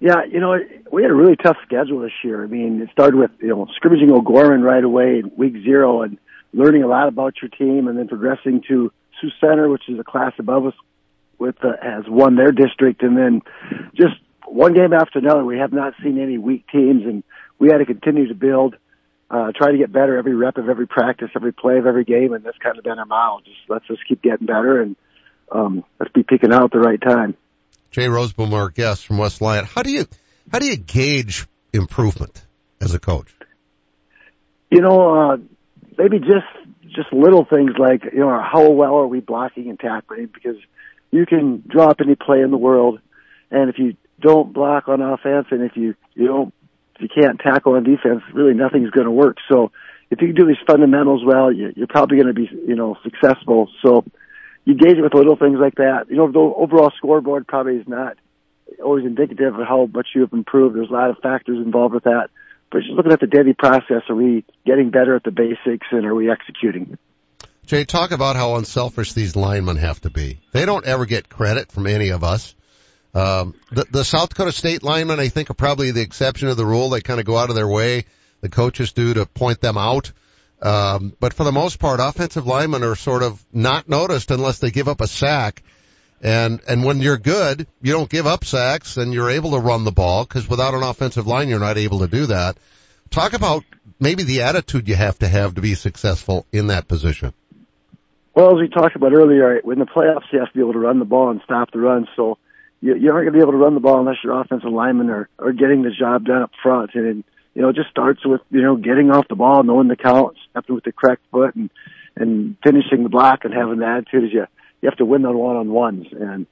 Yeah, 0.00 0.24
you 0.30 0.38
know, 0.38 0.56
we 0.92 1.02
had 1.02 1.10
a 1.10 1.14
really 1.14 1.34
tough 1.34 1.56
schedule 1.66 2.00
this 2.00 2.12
year. 2.22 2.44
I 2.44 2.46
mean, 2.46 2.80
it 2.80 2.88
started 2.92 3.16
with, 3.16 3.32
you 3.40 3.48
know, 3.48 3.66
scrimmaging 3.74 4.12
O'Gorman 4.12 4.62
right 4.62 4.84
away 4.84 5.18
in 5.18 5.32
week 5.36 5.54
zero 5.64 6.02
and 6.02 6.18
learning 6.52 6.84
a 6.84 6.86
lot 6.86 7.08
about 7.08 7.34
your 7.42 7.48
team 7.48 7.88
and 7.88 7.98
then 7.98 8.06
progressing 8.06 8.62
to 8.68 8.92
Sioux 9.20 9.30
Center, 9.40 9.68
which 9.68 9.88
is 9.88 9.98
a 9.98 10.04
class 10.04 10.32
above 10.38 10.66
us 10.66 10.74
with, 11.38 11.56
uh, 11.64 11.72
has 11.82 12.04
won 12.06 12.36
their 12.36 12.52
district 12.52 13.02
and 13.02 13.16
then 13.16 13.42
just 13.94 14.14
one 14.46 14.72
game 14.72 14.92
after 14.92 15.18
another. 15.18 15.44
We 15.44 15.58
have 15.58 15.72
not 15.72 15.94
seen 16.00 16.20
any 16.20 16.38
weak 16.38 16.66
teams 16.70 17.02
and 17.04 17.24
we 17.58 17.68
had 17.68 17.78
to 17.78 17.84
continue 17.84 18.28
to 18.28 18.34
build, 18.36 18.76
uh, 19.30 19.50
try 19.56 19.72
to 19.72 19.78
get 19.78 19.92
better 19.92 20.16
every 20.16 20.36
rep 20.36 20.58
of 20.58 20.68
every 20.68 20.86
practice, 20.86 21.30
every 21.34 21.52
play 21.52 21.76
of 21.76 21.86
every 21.86 22.04
game. 22.04 22.32
And 22.32 22.44
that's 22.44 22.58
kind 22.58 22.78
of 22.78 22.84
been 22.84 23.00
our 23.00 23.04
motto. 23.04 23.42
Just 23.44 23.58
let's 23.68 23.86
just 23.88 24.06
keep 24.08 24.22
getting 24.22 24.46
better 24.46 24.80
and, 24.80 24.94
um, 25.50 25.82
let's 25.98 26.12
be 26.12 26.22
picking 26.22 26.52
out 26.52 26.66
at 26.66 26.70
the 26.70 26.78
right 26.78 27.00
time. 27.00 27.36
Jay 27.90 28.06
Rozeboom, 28.06 28.52
our 28.52 28.68
guest 28.68 29.06
from 29.06 29.18
West 29.18 29.40
Lyon. 29.40 29.64
How 29.64 29.82
do 29.82 29.90
you 29.90 30.06
how 30.50 30.58
do 30.58 30.66
you 30.66 30.76
gauge 30.76 31.46
improvement 31.72 32.44
as 32.80 32.94
a 32.94 32.98
coach? 32.98 33.32
You 34.70 34.80
know, 34.82 35.14
uh, 35.14 35.36
maybe 35.96 36.18
just 36.18 36.46
just 36.94 37.12
little 37.12 37.44
things 37.44 37.72
like 37.78 38.04
you 38.04 38.20
know 38.20 38.40
how 38.40 38.70
well 38.70 38.96
are 38.96 39.06
we 39.06 39.20
blocking 39.20 39.68
and 39.68 39.78
tackling 39.78 40.28
because 40.32 40.56
you 41.10 41.26
can 41.26 41.62
drop 41.66 42.00
any 42.00 42.14
play 42.14 42.40
in 42.40 42.50
the 42.50 42.58
world, 42.58 43.00
and 43.50 43.70
if 43.70 43.78
you 43.78 43.96
don't 44.20 44.52
block 44.52 44.88
on 44.88 45.00
offense 45.00 45.46
and 45.50 45.62
if 45.62 45.76
you 45.76 45.94
you 46.14 46.26
don't 46.26 46.54
if 46.96 47.02
you 47.02 47.22
can't 47.22 47.38
tackle 47.38 47.74
on 47.74 47.84
defense, 47.84 48.22
really 48.34 48.54
nothing's 48.54 48.90
going 48.90 49.06
to 49.06 49.10
work. 49.10 49.36
So 49.50 49.70
if 50.10 50.20
you 50.20 50.32
do 50.32 50.46
these 50.46 50.56
fundamentals 50.66 51.22
well, 51.24 51.52
you, 51.52 51.72
you're 51.76 51.86
probably 51.86 52.16
going 52.16 52.34
to 52.34 52.34
be 52.34 52.50
you 52.66 52.74
know 52.74 52.96
successful. 53.02 53.70
So 53.82 54.04
you 54.68 54.74
gauge 54.74 54.98
it 54.98 55.02
with 55.02 55.14
little 55.14 55.34
things 55.34 55.58
like 55.58 55.76
that. 55.76 56.10
You 56.10 56.16
know, 56.16 56.30
the 56.30 56.38
overall 56.38 56.92
scoreboard 56.98 57.46
probably 57.46 57.76
is 57.76 57.88
not 57.88 58.18
always 58.84 59.06
indicative 59.06 59.58
of 59.58 59.66
how 59.66 59.86
much 59.86 60.08
you 60.14 60.20
have 60.20 60.32
improved. 60.34 60.76
There's 60.76 60.90
a 60.90 60.92
lot 60.92 61.08
of 61.08 61.16
factors 61.22 61.56
involved 61.56 61.94
with 61.94 62.04
that. 62.04 62.28
But 62.70 62.80
just 62.80 62.90
looking 62.90 63.12
at 63.12 63.20
the 63.20 63.26
daily 63.26 63.54
process, 63.54 64.02
are 64.10 64.14
we 64.14 64.44
getting 64.66 64.90
better 64.90 65.16
at 65.16 65.24
the 65.24 65.30
basics 65.30 65.86
and 65.90 66.04
are 66.04 66.14
we 66.14 66.30
executing? 66.30 66.98
Jay, 67.64 67.86
talk 67.86 68.10
about 68.10 68.36
how 68.36 68.56
unselfish 68.56 69.14
these 69.14 69.36
linemen 69.36 69.78
have 69.78 70.02
to 70.02 70.10
be. 70.10 70.38
They 70.52 70.66
don't 70.66 70.84
ever 70.84 71.06
get 71.06 71.30
credit 71.30 71.72
from 71.72 71.86
any 71.86 72.10
of 72.10 72.22
us. 72.22 72.54
Um, 73.14 73.54
the, 73.72 73.86
the 73.90 74.04
South 74.04 74.28
Dakota 74.28 74.52
State 74.52 74.82
linemen, 74.82 75.18
I 75.18 75.28
think, 75.28 75.48
are 75.48 75.54
probably 75.54 75.92
the 75.92 76.02
exception 76.02 76.48
of 76.48 76.58
the 76.58 76.66
rule. 76.66 76.90
They 76.90 77.00
kind 77.00 77.20
of 77.20 77.24
go 77.24 77.38
out 77.38 77.48
of 77.48 77.56
their 77.56 77.66
way. 77.66 78.04
The 78.42 78.50
coaches 78.50 78.92
do 78.92 79.14
to 79.14 79.24
point 79.24 79.62
them 79.62 79.78
out. 79.78 80.12
Um, 80.60 81.14
but 81.20 81.34
for 81.34 81.44
the 81.44 81.52
most 81.52 81.78
part, 81.78 82.00
offensive 82.00 82.46
linemen 82.46 82.82
are 82.82 82.96
sort 82.96 83.22
of 83.22 83.44
not 83.52 83.88
noticed 83.88 84.30
unless 84.30 84.58
they 84.58 84.70
give 84.70 84.88
up 84.88 85.00
a 85.00 85.06
sack. 85.06 85.62
And, 86.20 86.60
and 86.68 86.84
when 86.84 87.00
you're 87.00 87.18
good, 87.18 87.66
you 87.80 87.92
don't 87.92 88.10
give 88.10 88.26
up 88.26 88.44
sacks 88.44 88.96
and 88.96 89.14
you're 89.14 89.30
able 89.30 89.52
to 89.52 89.58
run 89.58 89.84
the 89.84 89.92
ball 89.92 90.24
because 90.24 90.48
without 90.48 90.74
an 90.74 90.82
offensive 90.82 91.28
line, 91.28 91.48
you're 91.48 91.60
not 91.60 91.78
able 91.78 92.00
to 92.00 92.08
do 92.08 92.26
that. 92.26 92.56
Talk 93.10 93.34
about 93.34 93.62
maybe 94.00 94.24
the 94.24 94.42
attitude 94.42 94.88
you 94.88 94.96
have 94.96 95.18
to 95.20 95.28
have 95.28 95.54
to 95.54 95.60
be 95.60 95.74
successful 95.74 96.44
in 96.52 96.68
that 96.68 96.88
position. 96.88 97.32
Well, 98.34 98.56
as 98.56 98.60
we 98.60 98.68
talked 98.68 98.96
about 98.96 99.12
earlier, 99.12 99.58
in 99.58 99.78
the 99.78 99.86
playoffs, 99.86 100.32
you 100.32 100.40
have 100.40 100.48
to 100.48 100.54
be 100.54 100.60
able 100.60 100.72
to 100.72 100.80
run 100.80 100.98
the 100.98 101.04
ball 101.04 101.30
and 101.30 101.40
stop 101.44 101.70
the 101.70 101.78
run. 101.78 102.08
So 102.16 102.38
you, 102.80 102.96
you 102.96 103.12
aren't 103.12 103.26
going 103.26 103.32
to 103.32 103.38
be 103.38 103.42
able 103.42 103.52
to 103.52 103.58
run 103.58 103.74
the 103.74 103.80
ball 103.80 104.00
unless 104.00 104.16
your 104.24 104.40
offensive 104.40 104.70
linemen 104.70 105.08
are, 105.10 105.28
are 105.38 105.52
getting 105.52 105.82
the 105.82 105.90
job 105.90 106.24
done 106.24 106.42
up 106.42 106.50
front. 106.62 106.94
And, 106.94 107.24
you 107.58 107.62
know, 107.62 107.70
it 107.70 107.74
just 107.74 107.90
starts 107.90 108.24
with, 108.24 108.40
you 108.52 108.62
know, 108.62 108.76
getting 108.76 109.10
off 109.10 109.26
the 109.26 109.34
ball, 109.34 109.64
knowing 109.64 109.88
the 109.88 109.96
count, 109.96 110.36
stepping 110.48 110.76
with 110.76 110.84
the 110.84 110.92
correct 110.92 111.22
foot 111.32 111.56
and, 111.56 111.70
and 112.14 112.56
finishing 112.62 113.02
the 113.02 113.08
block 113.08 113.40
and 113.42 113.52
having 113.52 113.80
the 113.80 113.84
attitude 113.84 114.26
as 114.26 114.32
you, 114.32 114.46
you 114.80 114.88
have 114.88 114.96
to 114.98 115.04
win 115.04 115.22
the 115.22 115.32
one 115.32 115.56
on 115.56 115.68
ones. 115.68 116.06
And 116.12 116.46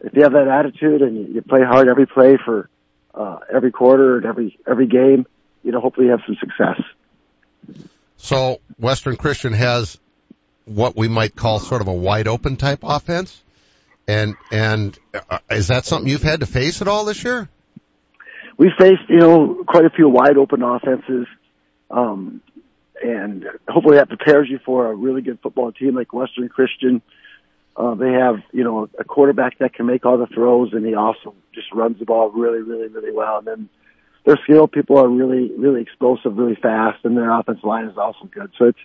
if 0.00 0.14
you 0.14 0.24
have 0.24 0.32
that 0.32 0.48
attitude 0.48 1.00
and 1.00 1.16
you, 1.16 1.34
you 1.34 1.42
play 1.42 1.60
hard 1.62 1.86
every 1.86 2.08
play 2.08 2.38
for, 2.44 2.68
uh, 3.14 3.38
every 3.54 3.70
quarter 3.70 4.16
and 4.16 4.26
every, 4.26 4.58
every 4.66 4.88
game, 4.88 5.28
you 5.62 5.70
know, 5.70 5.78
hopefully 5.78 6.06
you 6.06 6.10
have 6.10 6.22
some 6.26 6.36
success. 6.40 6.82
So 8.16 8.58
Western 8.80 9.14
Christian 9.14 9.52
has 9.52 9.96
what 10.64 10.96
we 10.96 11.06
might 11.06 11.36
call 11.36 11.60
sort 11.60 11.82
of 11.82 11.86
a 11.86 11.94
wide 11.94 12.26
open 12.26 12.56
type 12.56 12.80
offense. 12.82 13.40
And, 14.08 14.34
and 14.50 14.98
uh, 15.30 15.38
is 15.52 15.68
that 15.68 15.84
something 15.84 16.10
you've 16.10 16.24
had 16.24 16.40
to 16.40 16.46
face 16.46 16.82
at 16.82 16.88
all 16.88 17.04
this 17.04 17.22
year? 17.22 17.48
We 18.58 18.70
faced, 18.78 19.08
you 19.08 19.18
know, 19.18 19.64
quite 19.66 19.84
a 19.86 19.90
few 19.90 20.08
wide 20.08 20.36
open 20.36 20.62
offenses. 20.62 21.26
Um, 21.90 22.42
and 23.02 23.44
hopefully 23.68 23.96
that 23.96 24.08
prepares 24.08 24.48
you 24.50 24.58
for 24.66 24.90
a 24.90 24.94
really 24.94 25.22
good 25.22 25.38
football 25.40 25.72
team 25.72 25.94
like 25.94 26.12
Western 26.12 26.48
Christian. 26.48 27.00
Uh, 27.76 27.94
they 27.94 28.10
have, 28.10 28.42
you 28.52 28.64
know, 28.64 28.88
a 28.98 29.04
quarterback 29.04 29.58
that 29.58 29.72
can 29.72 29.86
make 29.86 30.04
all 30.04 30.18
the 30.18 30.26
throws 30.26 30.72
and 30.72 30.84
he 30.84 30.94
also 30.96 31.34
just 31.54 31.72
runs 31.72 31.98
the 32.00 32.04
ball 32.04 32.30
really, 32.30 32.60
really, 32.60 32.88
really 32.88 33.12
well. 33.12 33.38
And 33.38 33.46
then 33.46 33.68
their 34.24 34.36
skill 34.42 34.66
people 34.66 34.98
are 34.98 35.08
really, 35.08 35.52
really 35.56 35.80
explosive, 35.80 36.36
really 36.36 36.56
fast 36.56 37.04
and 37.04 37.16
their 37.16 37.30
offensive 37.30 37.64
line 37.64 37.84
is 37.86 37.96
also 37.96 38.24
good. 38.24 38.50
So 38.58 38.66
it's, 38.66 38.78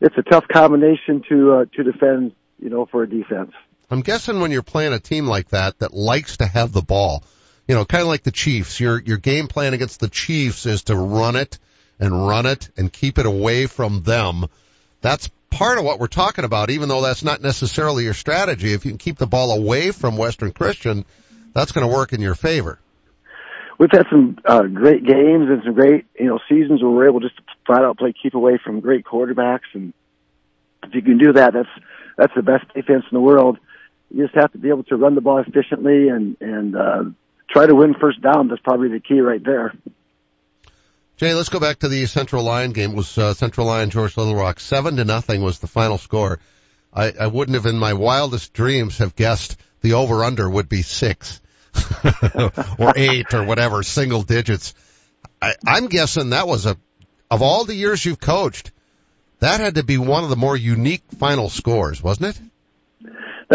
it's 0.00 0.18
a 0.18 0.22
tough 0.22 0.48
combination 0.52 1.22
to, 1.28 1.52
uh, 1.52 1.64
to 1.76 1.84
defend, 1.84 2.32
you 2.58 2.70
know, 2.70 2.86
for 2.86 3.04
a 3.04 3.08
defense. 3.08 3.52
I'm 3.88 4.00
guessing 4.00 4.40
when 4.40 4.50
you're 4.50 4.62
playing 4.62 4.92
a 4.92 4.98
team 4.98 5.26
like 5.26 5.50
that 5.50 5.78
that 5.78 5.94
likes 5.94 6.38
to 6.38 6.46
have 6.46 6.72
the 6.72 6.82
ball, 6.82 7.22
you 7.66 7.74
know, 7.74 7.84
kind 7.84 8.02
of 8.02 8.08
like 8.08 8.22
the 8.22 8.30
Chiefs. 8.30 8.80
Your 8.80 9.00
your 9.00 9.16
game 9.16 9.48
plan 9.48 9.74
against 9.74 10.00
the 10.00 10.08
Chiefs 10.08 10.66
is 10.66 10.84
to 10.84 10.96
run 10.96 11.36
it 11.36 11.58
and 11.98 12.26
run 12.26 12.46
it 12.46 12.70
and 12.76 12.92
keep 12.92 13.18
it 13.18 13.26
away 13.26 13.66
from 13.66 14.02
them. 14.02 14.46
That's 15.00 15.28
part 15.50 15.78
of 15.78 15.84
what 15.84 16.00
we're 16.00 16.06
talking 16.08 16.44
about, 16.44 16.70
even 16.70 16.88
though 16.88 17.02
that's 17.02 17.22
not 17.22 17.40
necessarily 17.40 18.04
your 18.04 18.14
strategy. 18.14 18.72
If 18.72 18.84
you 18.84 18.90
can 18.90 18.98
keep 18.98 19.16
the 19.16 19.26
ball 19.26 19.52
away 19.52 19.92
from 19.92 20.16
Western 20.16 20.52
Christian, 20.52 21.04
that's 21.54 21.72
going 21.72 21.88
to 21.88 21.94
work 21.94 22.12
in 22.12 22.20
your 22.20 22.34
favor. 22.34 22.78
we've 23.78 23.90
had 23.92 24.06
some 24.10 24.38
uh, 24.44 24.62
great 24.62 25.04
games 25.04 25.48
and 25.48 25.62
some 25.64 25.74
great 25.74 26.06
you 26.18 26.26
know 26.26 26.38
seasons 26.48 26.82
where 26.82 26.90
we're 26.90 27.08
able 27.08 27.20
just 27.20 27.36
to 27.36 27.42
flat 27.66 27.84
out 27.84 27.98
play 27.98 28.12
keep 28.12 28.34
away 28.34 28.58
from 28.62 28.80
great 28.80 29.04
quarterbacks, 29.04 29.72
and 29.72 29.92
if 30.82 30.94
you 30.94 31.02
can 31.02 31.18
do 31.18 31.32
that, 31.32 31.52
that's 31.52 31.68
that's 32.16 32.34
the 32.34 32.42
best 32.42 32.66
defense 32.74 33.04
in 33.10 33.14
the 33.14 33.20
world. 33.20 33.58
You 34.10 34.24
just 34.24 34.36
have 34.36 34.52
to 34.52 34.58
be 34.58 34.68
able 34.68 34.84
to 34.84 34.96
run 34.96 35.14
the 35.14 35.20
ball 35.20 35.38
efficiently 35.38 36.08
and 36.08 36.36
and 36.40 36.76
uh, 36.76 37.04
try 37.48 37.66
to 37.66 37.74
win 37.74 37.94
first 37.94 38.20
down. 38.20 38.48
That's 38.48 38.62
probably 38.62 38.88
the 38.88 39.00
key 39.00 39.20
right 39.20 39.42
there. 39.42 39.74
Jay, 41.16 41.32
let's 41.32 41.48
go 41.48 41.60
back 41.60 41.78
to 41.78 41.88
the 41.88 42.06
Central 42.06 42.42
Lyon 42.42 42.72
game. 42.72 42.92
It 42.92 42.96
was 42.96 43.16
uh, 43.16 43.34
Central 43.34 43.66
Lyon 43.66 43.90
George 43.90 44.16
Little 44.16 44.34
Rock 44.34 44.58
seven 44.58 44.96
to 44.96 45.04
nothing 45.04 45.42
was 45.42 45.60
the 45.60 45.68
final 45.68 45.98
score. 45.98 46.40
I, 46.92 47.12
I 47.18 47.26
wouldn't 47.28 47.54
have 47.54 47.66
in 47.66 47.78
my 47.78 47.92
wildest 47.92 48.52
dreams 48.52 48.98
have 48.98 49.14
guessed 49.14 49.56
the 49.80 49.94
over 49.94 50.24
under 50.24 50.48
would 50.48 50.68
be 50.68 50.82
six 50.82 51.40
or 52.78 52.92
eight 52.96 53.32
or 53.32 53.44
whatever 53.44 53.82
single 53.82 54.22
digits. 54.22 54.74
I, 55.40 55.54
I'm 55.66 55.86
guessing 55.86 56.30
that 56.30 56.48
was 56.48 56.66
a 56.66 56.76
of 57.30 57.42
all 57.42 57.64
the 57.64 57.74
years 57.74 58.04
you've 58.04 58.20
coached, 58.20 58.70
that 59.40 59.60
had 59.60 59.74
to 59.76 59.84
be 59.84 59.98
one 59.98 60.24
of 60.24 60.30
the 60.30 60.36
more 60.36 60.56
unique 60.56 61.02
final 61.18 61.48
scores, 61.48 62.02
wasn't 62.02 62.36
it? 62.36 62.42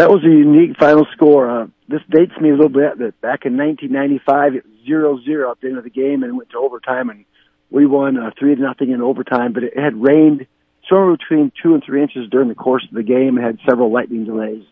That 0.00 0.08
was 0.08 0.24
a 0.24 0.28
unique 0.28 0.78
final 0.78 1.06
score. 1.12 1.50
Uh, 1.50 1.66
this 1.86 2.00
dates 2.08 2.32
me 2.40 2.48
a 2.48 2.54
little 2.54 2.70
bit. 2.70 2.96
That 2.96 3.20
back 3.20 3.44
in 3.44 3.58
1995, 3.58 4.54
it 4.54 4.64
was 4.64 4.74
zero 4.86 5.20
zero 5.22 5.50
at 5.50 5.60
the 5.60 5.68
end 5.68 5.76
of 5.76 5.84
the 5.84 5.90
game, 5.90 6.22
and 6.22 6.32
it 6.32 6.32
went 6.32 6.48
to 6.52 6.56
overtime, 6.56 7.10
and 7.10 7.26
we 7.70 7.84
won 7.84 8.16
uh, 8.16 8.30
three 8.38 8.54
to 8.54 8.62
nothing 8.62 8.92
in 8.92 9.02
overtime, 9.02 9.52
but 9.52 9.62
it 9.62 9.78
had 9.78 10.00
rained 10.00 10.46
somewhere 10.88 11.18
between 11.18 11.52
two 11.62 11.74
and 11.74 11.82
three 11.84 12.00
inches 12.00 12.30
during 12.30 12.48
the 12.48 12.54
course 12.54 12.82
of 12.88 12.94
the 12.94 13.02
game 13.02 13.36
and 13.36 13.44
had 13.44 13.58
several 13.68 13.92
lightning 13.92 14.24
delays. 14.24 14.64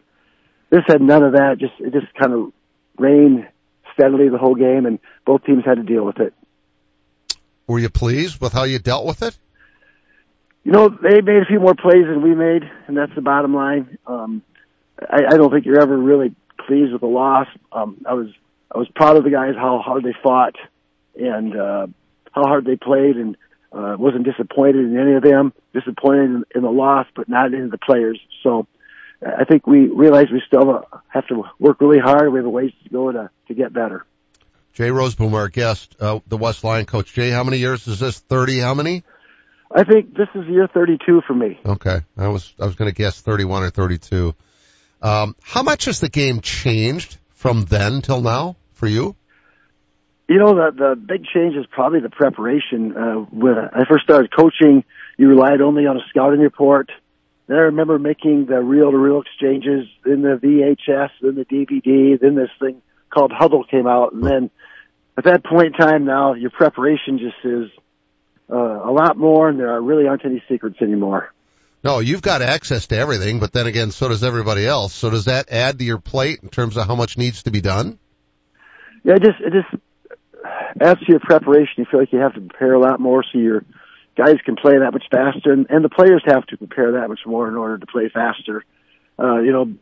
This 0.71 0.81
had 0.89 1.03
none 1.03 1.23
of 1.23 1.33
that. 1.33 1.59
Just 1.59 1.75
it 1.79 1.93
just 1.93 2.07
kind 2.15 2.33
of 2.33 2.51
rained 2.97 3.47
steadily 3.93 4.31
the 4.31 4.39
whole 4.39 4.55
game, 4.55 4.87
and 4.87 4.99
both 5.27 5.45
teams 5.45 5.63
had 5.63 5.75
to 5.75 5.83
deal 5.83 6.07
with 6.07 6.21
it. 6.21 6.33
Were 7.67 7.79
you 7.79 7.91
pleased 7.91 8.41
with 8.41 8.55
how 8.55 8.65
you 8.65 8.79
dealt 8.79 9.05
with 9.05 9.21
it? 9.23 9.37
You 10.65 10.73
know, 10.73 10.89
they 10.89 11.21
made 11.21 11.43
a 11.43 11.47
few 11.47 11.61
more 11.61 11.75
plays 11.75 12.07
than 12.09 12.23
we 12.23 12.35
made, 12.35 12.63
and 12.87 12.97
that's 12.97 13.15
the 13.15 13.21
bottom 13.21 13.55
line. 13.55 13.99
Um, 14.07 14.43
I, 15.01 15.35
I 15.35 15.37
don't 15.37 15.51
think 15.51 15.67
you're 15.67 15.81
ever 15.81 15.97
really 15.97 16.35
pleased 16.67 16.93
with 16.93 17.01
the 17.01 17.07
loss. 17.07 17.47
Um, 17.73 18.05
I 18.09 18.15
was 18.15 18.29
I 18.73 18.79
was 18.79 18.89
proud 18.95 19.17
of 19.17 19.25
the 19.25 19.31
guys 19.31 19.55
how 19.57 19.81
hard 19.81 20.05
they 20.05 20.15
fought, 20.23 20.57
and 21.17 21.57
uh, 21.57 21.87
how 22.33 22.43
hard 22.43 22.65
they 22.65 22.77
played 22.77 23.17
and 23.17 23.37
uh, 23.73 23.97
wasn't 23.99 24.25
disappointed 24.25 24.85
in 24.85 24.99
any 24.99 25.15
of 25.15 25.23
them, 25.23 25.53
disappointed 25.73 26.25
in, 26.25 26.45
in 26.55 26.63
the 26.63 26.71
loss, 26.71 27.07
but 27.15 27.29
not 27.29 27.53
in 27.53 27.71
the 27.71 27.79
players. 27.79 28.21
So 28.43 28.67
I 29.23 29.45
think 29.45 29.67
we 29.67 29.89
realize 29.89 30.27
we 30.31 30.43
still 30.47 30.87
have 31.09 31.27
to 31.29 31.45
work 31.59 31.81
really 31.81 31.99
hard. 31.99 32.33
We 32.33 32.39
have 32.39 32.47
a 32.47 32.51
ways 32.51 32.73
to 32.85 32.91
go 32.91 33.11
to, 33.11 33.31
to 33.49 33.55
get 33.55 33.73
better. 33.73 34.05
Jay 34.75 34.91
Rozeboom, 34.91 35.33
our 35.33 35.49
guest, 35.49 35.97
uh, 36.01 36.21
the 36.29 36.37
West 36.37 36.63
Lyon 36.63 36.87
coach. 36.87 37.13
Jay, 37.13 37.31
how 37.31 37.43
many 37.43 37.59
years 37.59 37.87
is 37.89 37.99
this? 37.99 38.19
30, 38.21 38.61
how 38.61 38.75
many? 38.75 39.03
I 39.71 39.85
think 39.85 40.15
this 40.15 40.29
is 40.35 40.47
year 40.47 40.69
32 40.73 41.23
for 41.27 41.35
me. 41.35 41.59
Okay. 41.67 42.01
I 42.17 42.29
was, 42.29 42.55
I 42.61 42.65
was 42.65 42.77
going 42.77 42.89
to 42.89 42.95
guess 42.95 43.21
31 43.21 43.65
or 43.65 43.71
32. 43.71 44.35
Um, 45.01 45.37
how 45.43 45.63
much 45.63 45.85
has 45.85 46.01
the 46.01 46.09
game 46.09 46.41
changed 46.41 47.19
from 47.31 47.65
then 47.65 48.03
till 48.03 48.21
now 48.21 48.57
for 48.73 48.87
you? 48.87 49.15
You 50.29 50.39
know, 50.39 50.55
the 50.55 50.73
the 50.77 50.97
big 50.97 51.25
change 51.25 51.57
is 51.57 51.65
probably 51.71 52.01
the 52.01 52.11
preparation. 52.11 52.95
Uh, 52.97 53.15
when 53.31 53.55
I 53.57 53.85
first 53.89 54.05
started 54.05 54.31
coaching, 54.35 54.85
you 55.17 55.29
relied 55.29 55.61
only 55.61 55.87
on 55.87 55.97
a 55.97 56.01
scouting 56.11 56.41
report. 56.41 56.91
Then 57.47 57.57
I 57.57 57.61
remember 57.61 57.99
making 57.99 58.45
the 58.45 58.61
reel-to-reel 58.61 59.23
exchanges 59.23 59.89
in 60.05 60.21
the 60.21 60.37
VHS, 60.37 61.09
then 61.23 61.35
the 61.35 61.47
DVD, 61.47 62.21
then 62.21 62.35
this 62.35 62.51
thing 62.61 62.83
called 63.09 63.33
Hudl 63.33 63.67
came 63.71 63.87
out, 63.87 64.13
and 64.13 64.23
then 64.23 64.51
at 65.17 65.25
that 65.25 65.45
point 65.45 65.69
in 65.69 65.73
time, 65.73 66.05
now 66.05 66.35
your 66.35 66.51
preparation 66.51 67.19
just 67.19 67.37
is 67.43 67.71
uh, 68.51 68.55
a 68.55 68.93
lot 68.93 69.17
more, 69.17 69.49
and 69.49 69.59
there 69.59 69.81
really 69.81 70.07
aren't 70.07 70.27
any 70.27 70.43
secrets 70.47 70.77
anymore. 70.83 71.33
No, 71.85 72.01
you've 72.01 72.23
got 72.23 72.43
access 72.43 72.89
to 72.89 72.97
everything, 72.97 73.39
but 73.39 73.53
then 73.53 73.67
again, 73.67 73.93
so 73.93 74.09
does 74.09 74.25
everybody 74.25 74.67
else. 74.67 74.93
So 74.93 75.11
does 75.11 75.27
that 75.27 75.51
add 75.51 75.79
to 75.79 75.85
your 75.85 75.99
plate 75.99 76.41
in 76.43 76.49
terms 76.49 76.77
of 76.77 76.87
how 76.87 76.97
much 76.97 77.17
needs 77.17 77.45
to 77.45 77.51
be 77.51 77.61
done? 77.61 77.99
Yeah, 79.05 79.15
it 79.15 79.23
just 79.23 79.41
it 79.41 79.53
just 79.53 79.83
adds 80.81 81.01
to 81.01 81.07
your 81.09 81.21
preparation. 81.21 81.75
You 81.77 81.87
feel 81.91 82.01
like 82.01 82.13
you 82.13 82.19
have 82.19 82.35
to 82.35 82.41
prepare 82.41 82.75
a 82.75 82.81
lot 82.81 82.99
more 82.99 83.23
so 83.23 83.39
your 83.39 83.65
guys 84.17 84.35
can 84.45 84.57
play 84.57 84.79
that 84.79 84.93
much 84.93 85.05
faster, 85.11 85.53
and, 85.53 85.67
and 85.71 85.85
the 85.85 85.89
players 85.89 86.23
have 86.27 86.45
to 86.47 86.57
prepare 86.57 86.93
that 86.93 87.09
much 87.09 87.21
more 87.25 87.49
in 87.49 87.55
order 87.55 87.79
to 87.79 87.87
play 87.87 88.11
faster. 88.13 88.65
Uh, 89.17 89.39
you 89.39 89.53
know, 89.53 89.73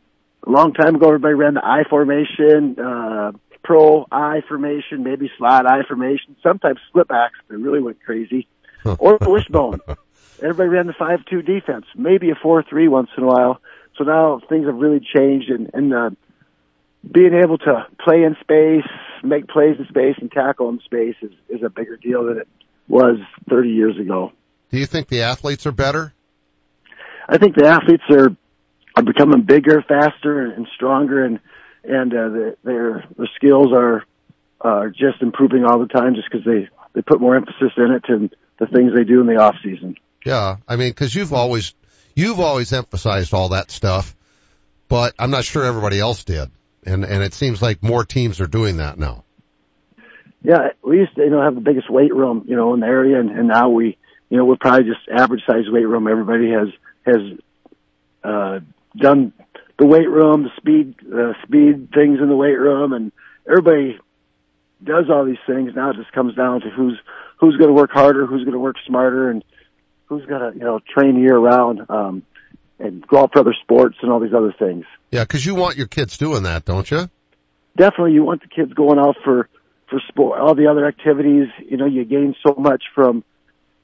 a 0.45 0.49
long 0.49 0.73
time 0.73 0.95
ago, 0.95 1.07
everybody 1.07 1.33
ran 1.33 1.55
the 1.55 1.65
I 1.65 1.83
formation, 1.89 2.77
uh, 2.79 3.31
pro 3.63 4.05
I 4.11 4.41
formation, 4.47 5.03
maybe 5.03 5.31
slot 5.37 5.65
I 5.65 5.81
formation, 5.87 6.35
sometimes 6.43 6.79
split 6.89 7.07
backs. 7.07 7.35
They 7.49 7.55
really 7.55 7.81
went 7.81 8.03
crazy, 8.03 8.47
or 8.85 9.17
wishbone. 9.19 9.79
Everybody 10.41 10.69
ran 10.69 10.87
the 10.87 10.93
five-two 10.93 11.41
defense, 11.41 11.85
maybe 11.95 12.29
a 12.29 12.35
four-three 12.35 12.87
once 12.87 13.09
in 13.17 13.23
a 13.23 13.27
while. 13.27 13.61
So 13.97 14.03
now 14.03 14.39
things 14.47 14.67
have 14.67 14.75
really 14.75 14.99
changed, 14.99 15.49
and, 15.49 15.69
and 15.73 15.93
uh, 15.93 16.09
being 17.09 17.33
able 17.33 17.57
to 17.57 17.87
play 17.99 18.23
in 18.23 18.35
space, 18.41 18.87
make 19.23 19.47
plays 19.47 19.77
in 19.79 19.87
space, 19.87 20.15
and 20.19 20.31
tackle 20.31 20.69
in 20.69 20.79
space 20.81 21.15
is, 21.21 21.31
is 21.49 21.63
a 21.63 21.69
bigger 21.69 21.97
deal 21.97 22.25
than 22.25 22.37
it 22.37 22.47
was 22.87 23.17
30 23.49 23.69
years 23.69 23.97
ago. 23.99 24.31
Do 24.71 24.77
you 24.77 24.85
think 24.85 25.07
the 25.07 25.21
athletes 25.21 25.65
are 25.65 25.71
better? 25.71 26.13
I 27.27 27.37
think 27.37 27.55
the 27.55 27.67
athletes 27.67 28.03
are 28.09 28.35
are 28.95 29.03
becoming 29.03 29.43
bigger, 29.43 29.83
faster, 29.87 30.45
and 30.45 30.67
stronger, 30.73 31.23
and 31.23 31.39
and 31.83 32.13
uh, 32.13 32.29
the, 32.29 32.57
their 32.63 33.05
their 33.17 33.29
skills 33.35 33.67
are 33.73 34.03
are 34.61 34.89
just 34.89 35.21
improving 35.21 35.63
all 35.65 35.79
the 35.79 35.87
time, 35.87 36.15
just 36.15 36.29
because 36.31 36.45
they 36.45 36.69
they 36.93 37.01
put 37.01 37.21
more 37.21 37.35
emphasis 37.35 37.71
in 37.77 37.91
it 37.91 38.05
and 38.07 38.35
the 38.59 38.65
things 38.67 38.93
they 38.95 39.03
do 39.03 39.21
in 39.21 39.27
the 39.27 39.35
off 39.35 39.55
season. 39.63 39.95
Yeah, 40.25 40.57
I 40.67 40.75
mean, 40.75 40.89
because 40.89 41.13
you've 41.13 41.33
always 41.33 41.73
you've 42.15 42.39
always 42.39 42.73
emphasized 42.73 43.33
all 43.33 43.49
that 43.49 43.71
stuff, 43.71 44.15
but 44.87 45.13
I'm 45.19 45.31
not 45.31 45.45
sure 45.45 45.63
everybody 45.63 45.99
else 45.99 46.23
did, 46.23 46.49
and 46.85 47.05
and 47.05 47.23
it 47.23 47.33
seems 47.33 47.61
like 47.61 47.83
more 47.83 48.03
teams 48.03 48.41
are 48.41 48.47
doing 48.47 48.77
that 48.77 48.97
now. 48.97 49.23
Yeah, 50.43 50.69
we 50.83 50.97
used 50.97 51.15
to 51.15 51.23
you 51.23 51.29
know 51.29 51.41
have 51.41 51.55
the 51.55 51.61
biggest 51.61 51.89
weight 51.89 52.13
room 52.13 52.45
you 52.47 52.55
know 52.55 52.73
in 52.73 52.79
the 52.79 52.87
area, 52.87 53.19
and, 53.19 53.29
and 53.29 53.47
now 53.47 53.69
we 53.69 53.97
you 54.29 54.37
know 54.37 54.45
we're 54.45 54.57
probably 54.57 54.85
just 54.85 55.07
average 55.09 55.43
size 55.45 55.65
weight 55.67 55.87
room. 55.87 56.07
Everybody 56.07 56.51
has 56.51 56.67
has 57.05 57.37
uh, 58.23 58.59
done 58.95 59.33
the 59.77 59.85
weight 59.85 60.09
room, 60.09 60.43
the 60.43 60.51
speed 60.57 60.95
uh, 61.13 61.33
speed 61.43 61.89
things 61.93 62.19
in 62.19 62.27
the 62.27 62.35
weight 62.35 62.57
room, 62.57 62.93
and 62.93 63.11
everybody 63.47 63.99
does 64.83 65.05
all 65.09 65.25
these 65.25 65.37
things. 65.45 65.73
Now 65.75 65.91
it 65.91 65.97
just 65.97 66.11
comes 66.11 66.35
down 66.35 66.61
to 66.61 66.69
who's 66.69 66.99
who's 67.39 67.55
going 67.57 67.69
to 67.69 67.73
work 67.73 67.91
harder, 67.91 68.25
who's 68.25 68.43
going 68.43 68.53
to 68.53 68.59
work 68.59 68.77
smarter, 68.85 69.29
and 69.29 69.43
who's 70.07 70.25
going 70.25 70.51
to 70.51 70.57
you 70.57 70.63
know 70.63 70.79
train 70.79 71.19
year 71.19 71.37
round 71.37 71.81
um, 71.89 72.23
and 72.79 73.05
go 73.07 73.19
out 73.19 73.33
for 73.33 73.39
other 73.39 73.55
sports 73.61 73.97
and 74.01 74.11
all 74.11 74.19
these 74.19 74.33
other 74.33 74.53
things. 74.57 74.85
Yeah, 75.11 75.23
because 75.23 75.45
you 75.45 75.55
want 75.55 75.77
your 75.77 75.87
kids 75.87 76.17
doing 76.17 76.43
that, 76.43 76.65
don't 76.65 76.89
you? 76.89 77.09
Definitely, 77.77 78.13
you 78.13 78.23
want 78.23 78.41
the 78.41 78.47
kids 78.47 78.73
going 78.73 78.99
out 78.99 79.15
for 79.23 79.49
for 79.89 80.01
sport, 80.07 80.39
all 80.39 80.55
the 80.55 80.67
other 80.67 80.85
activities. 80.85 81.47
You 81.59 81.77
know, 81.77 81.85
you 81.85 82.03
gain 82.05 82.35
so 82.45 82.55
much 82.57 82.83
from 82.93 83.23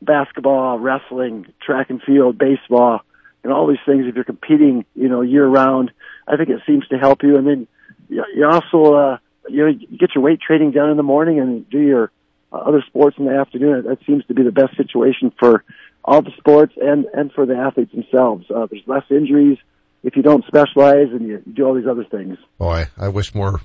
basketball, 0.02 0.80
wrestling, 0.80 1.46
track 1.62 1.90
and 1.90 2.02
field, 2.02 2.38
baseball, 2.38 3.02
and 3.44 3.54
all 3.54 3.68
these 3.68 3.78
things. 3.86 4.06
If 4.06 4.16
you're 4.16 4.24
competing, 4.24 4.86
you 4.96 5.10
know, 5.10 5.22
year 5.22 5.48
round, 5.48 5.92
I 6.28 6.36
think 6.38 6.50
it 6.50 6.62
seems 6.66 6.88
to 6.88 6.98
help 6.98 7.24
you. 7.24 7.38
And 7.38 7.48
then 7.48 7.68
you 8.10 8.48
also, 8.50 8.94
uh, 8.94 9.18
you 9.50 9.64
know, 9.64 9.68
you 9.68 9.98
get 9.98 10.16
your 10.16 10.24
weight 10.24 10.42
training 10.42 10.72
done 10.72 10.90
in 10.90 10.98
the 10.98 11.04
morning 11.04 11.40
and 11.40 11.70
do 11.70 11.80
your 11.80 12.12
uh, 12.54 12.58
other 12.58 12.84
sports 12.88 13.18
in 13.18 13.26
the 13.26 13.34
afternoon. 13.34 13.86
That 13.86 14.00
seems 14.06 14.26
to 14.26 14.34
be 14.34 14.44
the 14.44 14.52
best 14.52 14.78
situation 14.78 15.32
for 15.40 15.64
all 16.06 16.22
the 16.22 16.32
sports 16.38 16.74
and 16.80 17.06
and 17.14 17.32
for 17.32 17.46
the 17.46 17.56
athletes 17.56 17.92
themselves. 17.92 18.46
Uh, 18.54 18.68
there's 18.70 18.84
less 18.86 19.04
injuries 19.10 19.58
if 20.04 20.16
you 20.16 20.22
don't 20.22 20.46
specialize 20.46 21.08
and 21.12 21.28
you 21.28 21.42
do 21.52 21.66
all 21.66 21.74
these 21.74 21.88
other 21.88 22.04
things. 22.04 22.38
Boy, 22.58 22.86
I 22.98 23.08
wish 23.10 23.34
more. 23.34 23.62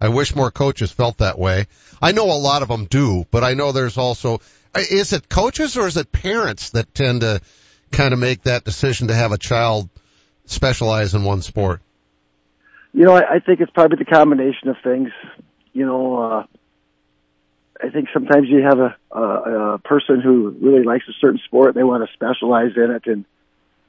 I 0.00 0.10
wish 0.10 0.36
more 0.36 0.50
coaches 0.50 0.92
felt 0.92 1.18
that 1.18 1.38
way. 1.38 1.66
I 2.00 2.12
know 2.12 2.26
a 2.26 2.38
lot 2.38 2.62
of 2.62 2.68
them 2.68 2.84
do, 2.84 3.26
but 3.32 3.42
I 3.42 3.54
know 3.54 3.72
there's 3.72 3.98
also, 3.98 4.40
is 4.76 5.12
it 5.12 5.28
coaches 5.28 5.76
or 5.76 5.88
is 5.88 5.96
it 5.96 6.12
parents 6.12 6.70
that 6.70 6.94
tend 6.94 7.22
to 7.22 7.40
kind 7.90 8.14
of 8.14 8.20
make 8.20 8.44
that 8.44 8.64
decision 8.64 9.08
to 9.08 9.14
have 9.14 9.32
a 9.32 9.38
child 9.38 9.88
specialize 10.44 11.14
in 11.14 11.24
one 11.24 11.42
sport? 11.42 11.80
You 12.92 13.06
know, 13.06 13.14
I, 13.14 13.34
I 13.34 13.38
think 13.40 13.60
it's 13.60 13.72
probably 13.72 13.98
the 13.98 14.04
combination 14.04 14.68
of 14.68 14.76
things. 14.84 15.10
You 15.72 15.84
know, 15.84 16.16
uh, 16.16 16.46
I 17.82 17.90
think 17.90 18.08
sometimes 18.12 18.48
you 18.48 18.62
have 18.62 18.78
a, 18.78 18.96
a, 19.12 19.74
a 19.74 19.78
person 19.78 20.20
who 20.20 20.50
really 20.60 20.82
likes 20.82 21.04
a 21.08 21.12
certain 21.20 21.40
sport, 21.44 21.74
they 21.74 21.84
want 21.84 22.06
to 22.06 22.12
specialize 22.12 22.72
in 22.76 22.90
it, 22.90 23.06
and 23.06 23.24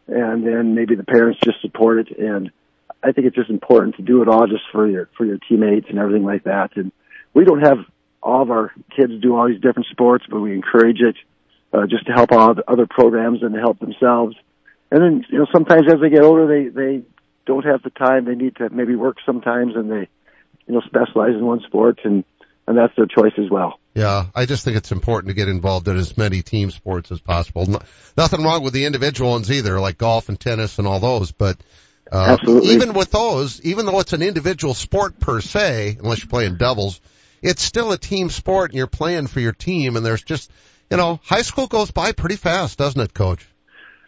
and 0.07 0.45
then 0.45 0.73
maybe 0.75 0.95
the 0.95 1.03
parents 1.03 1.39
just 1.43 1.61
support 1.61 1.99
it. 1.99 2.17
And 2.17 2.51
I 3.03 3.11
think 3.11 3.27
it's 3.27 3.35
just 3.35 3.49
important 3.49 3.95
to 3.97 4.01
do 4.01 4.21
it 4.21 4.27
all 4.27 4.47
just 4.47 4.63
for 4.71 4.87
your 4.87 5.09
for 5.17 5.25
your 5.25 5.37
teammates 5.37 5.87
and 5.89 5.99
everything 5.99 6.23
like 6.23 6.43
that. 6.43 6.75
And 6.75 6.91
we 7.33 7.45
don't 7.45 7.61
have 7.61 7.77
all 8.21 8.41
of 8.41 8.51
our 8.51 8.71
kids 8.95 9.13
do 9.21 9.35
all 9.35 9.47
these 9.47 9.61
different 9.61 9.87
sports, 9.91 10.25
but 10.29 10.39
we 10.39 10.53
encourage 10.53 10.99
it 11.01 11.15
uh, 11.73 11.85
just 11.87 12.05
to 12.07 12.11
help 12.11 12.31
all 12.31 12.53
the 12.53 12.69
other 12.69 12.87
programs 12.87 13.43
and 13.43 13.53
to 13.53 13.59
help 13.59 13.79
themselves. 13.79 14.35
And 14.91 15.01
then 15.01 15.25
you 15.29 15.39
know 15.39 15.47
sometimes 15.53 15.83
as 15.87 15.99
they 16.01 16.09
get 16.09 16.23
older, 16.23 16.47
they 16.47 16.69
they 16.69 17.03
don't 17.45 17.65
have 17.65 17.81
the 17.83 17.91
time. 17.91 18.25
They 18.25 18.35
need 18.35 18.55
to 18.57 18.69
maybe 18.69 18.95
work 18.95 19.17
sometimes, 19.25 19.75
and 19.75 19.91
they 19.91 20.07
you 20.67 20.73
know 20.73 20.81
specialize 20.81 21.33
in 21.33 21.45
one 21.45 21.61
sport 21.61 21.99
and 22.03 22.23
and 22.69 22.77
that's 22.77 22.95
their 22.95 23.07
choice 23.07 23.33
as 23.39 23.49
well. 23.49 23.79
Yeah, 23.95 24.27
I 24.35 24.45
just 24.45 24.63
think 24.63 24.77
it's 24.77 24.91
important 24.91 25.29
to 25.29 25.33
get 25.33 25.49
involved 25.49 25.87
in 25.87 25.97
as 25.97 26.15
many 26.15 26.43
team 26.43 26.69
sports 26.69 27.11
as 27.11 27.19
possible. 27.19 27.65
No, 27.65 27.79
nothing 28.15 28.43
wrong 28.43 28.63
with 28.63 28.73
the 28.73 28.85
individual 28.85 29.31
ones 29.31 29.51
either, 29.51 29.79
like 29.79 29.97
golf 29.97 30.29
and 30.29 30.39
tennis 30.39 30.77
and 30.77 30.87
all 30.87 30.99
those, 30.99 31.31
but 31.31 31.57
uh, 32.11 32.37
Absolutely. 32.39 32.75
even 32.75 32.93
with 32.93 33.09
those, 33.09 33.59
even 33.61 33.87
though 33.87 33.99
it's 33.99 34.13
an 34.13 34.21
individual 34.21 34.75
sport 34.75 35.19
per 35.19 35.41
se, 35.41 35.97
unless 35.99 36.19
you're 36.19 36.29
playing 36.29 36.57
doubles, 36.57 37.01
it's 37.41 37.63
still 37.63 37.91
a 37.91 37.97
team 37.97 38.29
sport 38.29 38.69
and 38.69 38.77
you're 38.77 38.85
playing 38.85 39.25
for 39.25 39.39
your 39.39 39.51
team 39.51 39.95
and 39.95 40.05
there's 40.05 40.23
just, 40.23 40.51
you 40.91 40.97
know, 40.97 41.19
high 41.23 41.41
school 41.41 41.65
goes 41.65 41.89
by 41.89 42.11
pretty 42.11 42.35
fast, 42.35 42.77
doesn't 42.77 43.01
it, 43.01 43.15
coach? 43.15 43.47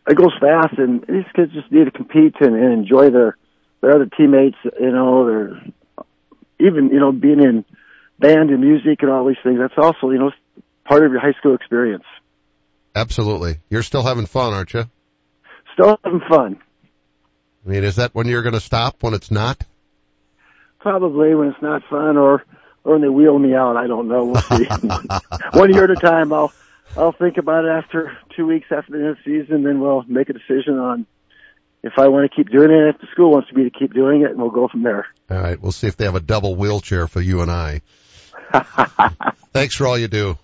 It 0.07 0.15
goes 0.15 0.33
fast, 0.39 0.77
and 0.77 1.01
these 1.01 1.25
kids 1.35 1.51
just 1.51 1.71
need 1.71 1.85
to 1.85 1.91
compete 1.91 2.35
and, 2.39 2.55
and 2.55 2.73
enjoy 2.73 3.09
their 3.09 3.37
their 3.81 3.95
other 3.95 4.07
teammates. 4.07 4.57
You 4.79 4.91
know, 4.91 5.25
they're 5.25 5.61
even 6.59 6.89
you 6.89 6.99
know 6.99 7.11
being 7.11 7.39
in 7.39 7.65
band 8.21 8.51
and 8.51 8.61
music 8.61 9.01
and 9.01 9.11
all 9.11 9.25
these 9.25 9.37
things. 9.43 9.59
That's 9.59 9.77
also 9.77 10.11
you 10.11 10.19
know 10.19 10.31
part 10.85 11.05
of 11.05 11.11
your 11.11 11.19
high 11.19 11.33
school 11.33 11.55
experience. 11.55 12.05
Absolutely. 12.95 13.59
You're 13.69 13.83
still 13.83 14.03
having 14.03 14.25
fun, 14.25 14.53
aren't 14.53 14.73
you? 14.73 14.85
Still 15.73 15.97
having 16.03 16.21
fun. 16.29 16.59
I 17.65 17.69
mean, 17.69 17.83
is 17.83 17.97
that 17.97 18.13
when 18.13 18.27
you're 18.27 18.41
going 18.41 18.53
to 18.53 18.59
stop 18.59 19.01
when 19.01 19.13
it's 19.13 19.31
not? 19.31 19.63
Probably 20.79 21.35
when 21.35 21.49
it's 21.49 21.61
not 21.61 21.83
fun, 21.89 22.17
or 22.17 22.43
or 22.83 22.93
when 22.93 23.01
they 23.01 23.09
wheel 23.09 23.37
me 23.37 23.53
out. 23.53 23.77
I 23.77 23.87
don't 23.87 24.07
know. 24.07 24.25
We'll 24.25 24.41
see. 24.41 24.65
One 25.53 25.73
year 25.73 25.83
at 25.83 25.91
a 25.91 25.95
time. 25.95 26.33
I'll 26.33 26.51
I'll 26.97 27.11
think 27.11 27.37
about 27.37 27.65
it 27.65 27.69
after 27.69 28.17
two 28.35 28.47
weeks 28.47 28.67
after 28.71 28.91
the 28.91 28.97
end 28.97 29.07
of 29.09 29.17
the 29.23 29.41
season, 29.43 29.63
then 29.63 29.79
we'll 29.79 30.03
make 30.03 30.29
a 30.29 30.33
decision 30.33 30.77
on 30.77 31.05
if 31.83 31.93
I 31.97 32.09
want 32.09 32.29
to 32.29 32.35
keep 32.35 32.51
doing 32.51 32.71
it, 32.71 32.95
if 32.95 33.01
the 33.01 33.07
school 33.11 33.31
wants 33.31 33.51
me 33.53 33.63
to 33.63 33.69
keep 33.71 33.93
doing 33.93 34.21
it, 34.21 34.31
and 34.31 34.39
we'll 34.39 34.51
go 34.51 34.67
from 34.67 34.83
there. 34.83 35.07
All 35.29 35.37
right, 35.39 35.59
we'll 35.59 35.71
see 35.71 35.87
if 35.87 35.97
they 35.97 36.05
have 36.05 36.15
a 36.15 36.19
double 36.19 36.55
wheelchair 36.55 37.07
for 37.07 37.21
you 37.21 37.41
and 37.41 37.49
I. 37.49 37.81
Thanks 39.53 39.75
for 39.75 39.87
all 39.87 39.97
you 39.97 40.07
do. 40.07 40.37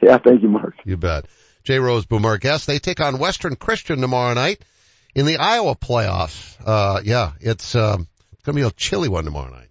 Yeah, 0.00 0.18
thank 0.18 0.42
you, 0.42 0.48
Mark. 0.48 0.74
You 0.84 0.96
bet. 0.96 1.26
Jay 1.64 1.76
Rozeboom, 1.76 2.24
our 2.24 2.38
guest. 2.38 2.66
They 2.66 2.78
take 2.78 3.00
on 3.00 3.18
Western 3.18 3.56
Christian 3.56 4.00
tomorrow 4.00 4.34
night 4.34 4.60
in 5.14 5.26
the 5.26 5.36
Iowa 5.36 5.76
playoffs. 5.76 6.56
Uh, 6.64 7.00
yeah, 7.04 7.32
it's, 7.40 7.74
um, 7.74 8.08
it's 8.32 8.42
gonna 8.42 8.56
be 8.56 8.62
a 8.62 8.70
chilly 8.70 9.08
one 9.08 9.24
tomorrow 9.24 9.50
night. 9.50 9.68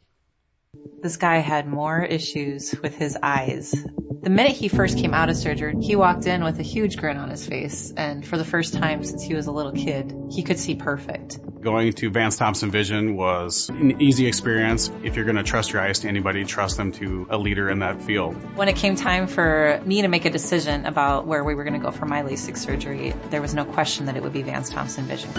This 1.02 1.18
guy 1.18 1.40
had 1.40 1.68
more 1.68 2.02
issues 2.02 2.74
with 2.82 2.96
his 2.96 3.18
eyes. 3.22 3.74
The 4.22 4.30
minute 4.30 4.54
he 4.54 4.68
first 4.68 5.00
came 5.00 5.14
out 5.14 5.30
of 5.30 5.36
surgery, 5.36 5.76
he 5.82 5.96
walked 5.96 6.28
in 6.28 6.44
with 6.44 6.60
a 6.60 6.64
huge 6.64 6.96
grin 6.96 7.18
on 7.18 7.30
his 7.30 7.46
face, 7.46 7.92
and 7.96 8.26
for 8.26 8.38
the 8.38 8.46
first 8.46 8.76
time 8.76 9.04
since 9.04 9.24
he 9.24 9.34
was 9.34 9.48
a 9.48 9.52
little 9.52 9.72
kid, 9.72 10.14
he 10.32 10.44
could 10.44 10.60
see 10.60 10.76
perfect. 10.76 11.40
Going 11.62 11.94
to 11.94 12.10
Vance 12.10 12.36
Thompson 12.38 12.72
Vision 12.72 13.16
was 13.16 13.70
an 13.70 14.02
easy 14.02 14.26
experience. 14.26 14.90
If 15.04 15.16
you're 15.16 15.26
going 15.26 15.38
to 15.38 15.44
trust 15.44 15.72
your 15.72 15.84
eyes 15.84 16.00
to 16.00 16.08
anybody, 16.08 16.44
trust 16.44 16.76
them 16.76 16.92
to 16.94 17.28
a 17.30 17.38
leader 17.38 17.70
in 17.70 17.78
that 17.80 18.02
field. 18.02 18.34
When 18.58 18.68
it 18.68 18.78
came 18.78 18.96
time 18.96 19.28
for 19.28 19.80
me 19.86 20.02
to 20.02 20.08
make 20.08 20.26
a 20.26 20.32
decision 20.32 20.88
about 20.88 21.28
where 21.28 21.44
we 21.44 21.54
were 21.54 21.64
going 21.64 21.80
to 21.80 21.86
go 21.86 21.92
for 21.92 22.08
my 22.08 22.24
LASIK 22.24 22.58
surgery, 22.58 23.14
there 23.30 23.44
was 23.44 23.54
no 23.54 23.64
question 23.64 24.08
that 24.08 24.18
it 24.18 24.24
would 24.24 24.34
be 24.34 24.42
Vance 24.42 24.72
Thompson 24.72 25.06
Vision. 25.06 25.32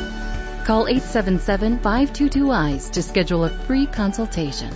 Call 0.65 0.87
877-522-EYES 0.87 2.91
to 2.91 3.03
schedule 3.03 3.45
a 3.45 3.49
free 3.49 3.87
consultation. 3.87 4.73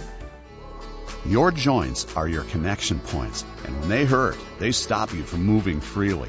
Your 1.24 1.52
joints 1.52 2.08
are 2.16 2.26
your 2.26 2.42
connection 2.42 2.98
points, 2.98 3.44
and 3.64 3.78
when 3.78 3.88
they 3.88 4.04
hurt, 4.04 4.36
they 4.58 4.72
stop 4.72 5.14
you 5.14 5.22
from 5.22 5.44
moving 5.44 5.80
freely. 5.80 6.28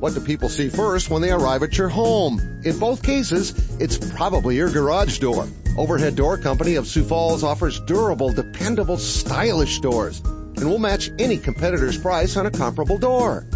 What 0.00 0.14
do 0.14 0.20
people 0.20 0.48
see 0.48 0.68
first 0.68 1.10
when 1.10 1.22
they 1.22 1.30
arrive 1.30 1.62
at 1.62 1.76
your 1.76 1.88
home? 1.88 2.60
In 2.64 2.78
both 2.78 3.02
cases, 3.02 3.52
it's 3.80 3.98
probably 3.98 4.56
your 4.56 4.70
garage 4.70 5.18
door. 5.18 5.46
Overhead 5.76 6.16
Door 6.16 6.38
Company 6.38 6.76
of 6.76 6.86
Sioux 6.86 7.04
Falls 7.04 7.42
offers 7.42 7.80
durable, 7.80 8.32
dependable, 8.32 8.98
stylish 8.98 9.80
doors 9.80 10.22
and 10.60 10.68
will 10.68 10.78
match 10.78 11.10
any 11.18 11.38
competitor's 11.38 11.98
price 11.98 12.36
on 12.36 12.46
a 12.46 12.50
comparable 12.50 12.98
door. 12.98 13.46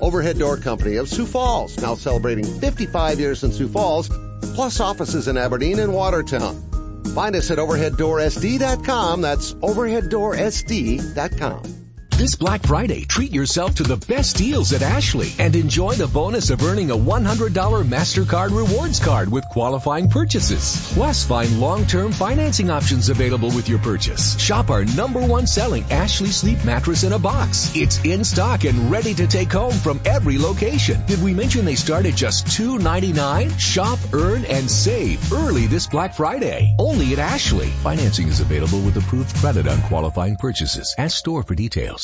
Overhead 0.00 0.38
Door 0.38 0.58
Company 0.58 0.96
of 0.96 1.08
Sioux 1.08 1.26
Falls, 1.26 1.76
now 1.78 1.96
celebrating 1.96 2.60
55 2.60 3.20
years 3.20 3.44
in 3.44 3.52
Sioux 3.52 3.68
Falls, 3.68 4.08
plus 4.54 4.80
offices 4.80 5.28
in 5.28 5.36
Aberdeen 5.36 5.78
and 5.78 5.92
Watertown. 5.92 7.02
Find 7.14 7.36
us 7.36 7.50
at 7.50 7.58
overheaddoorsd.com. 7.58 9.20
That's 9.20 9.52
overheaddoorsd.com. 9.54 11.83
This 12.16 12.36
Black 12.36 12.62
Friday, 12.62 13.04
treat 13.04 13.32
yourself 13.32 13.74
to 13.74 13.82
the 13.82 13.96
best 13.96 14.36
deals 14.36 14.72
at 14.72 14.82
Ashley 14.82 15.32
and 15.40 15.56
enjoy 15.56 15.94
the 15.94 16.06
bonus 16.06 16.50
of 16.50 16.62
earning 16.62 16.92
a 16.92 16.96
$100 16.96 17.50
MasterCard 17.50 18.56
rewards 18.56 19.00
card 19.00 19.28
with 19.32 19.44
qualifying 19.50 20.08
purchases. 20.08 20.92
Plus, 20.94 21.24
find 21.24 21.58
long-term 21.58 22.12
financing 22.12 22.70
options 22.70 23.08
available 23.08 23.48
with 23.48 23.68
your 23.68 23.80
purchase. 23.80 24.38
Shop 24.38 24.70
our 24.70 24.84
number 24.84 25.26
one 25.26 25.48
selling 25.48 25.82
Ashley 25.90 26.28
Sleep 26.28 26.64
mattress 26.64 27.02
in 27.02 27.12
a 27.12 27.18
box. 27.18 27.72
It's 27.74 28.04
in 28.04 28.22
stock 28.22 28.62
and 28.62 28.92
ready 28.92 29.14
to 29.14 29.26
take 29.26 29.52
home 29.52 29.72
from 29.72 30.00
every 30.04 30.38
location. 30.38 31.04
Did 31.06 31.20
we 31.20 31.34
mention 31.34 31.64
they 31.64 31.74
start 31.74 32.06
at 32.06 32.14
just 32.14 32.46
$2.99? 32.46 33.58
Shop, 33.58 33.98
earn, 34.12 34.44
and 34.44 34.70
save 34.70 35.32
early 35.32 35.66
this 35.66 35.88
Black 35.88 36.14
Friday. 36.14 36.76
Only 36.78 37.12
at 37.12 37.18
Ashley. 37.18 37.70
Financing 37.82 38.28
is 38.28 38.38
available 38.38 38.80
with 38.82 38.96
approved 38.98 39.34
credit 39.34 39.66
on 39.66 39.82
qualifying 39.82 40.36
purchases. 40.36 40.94
Ask 40.96 41.18
store 41.18 41.42
for 41.42 41.56
details. 41.56 42.03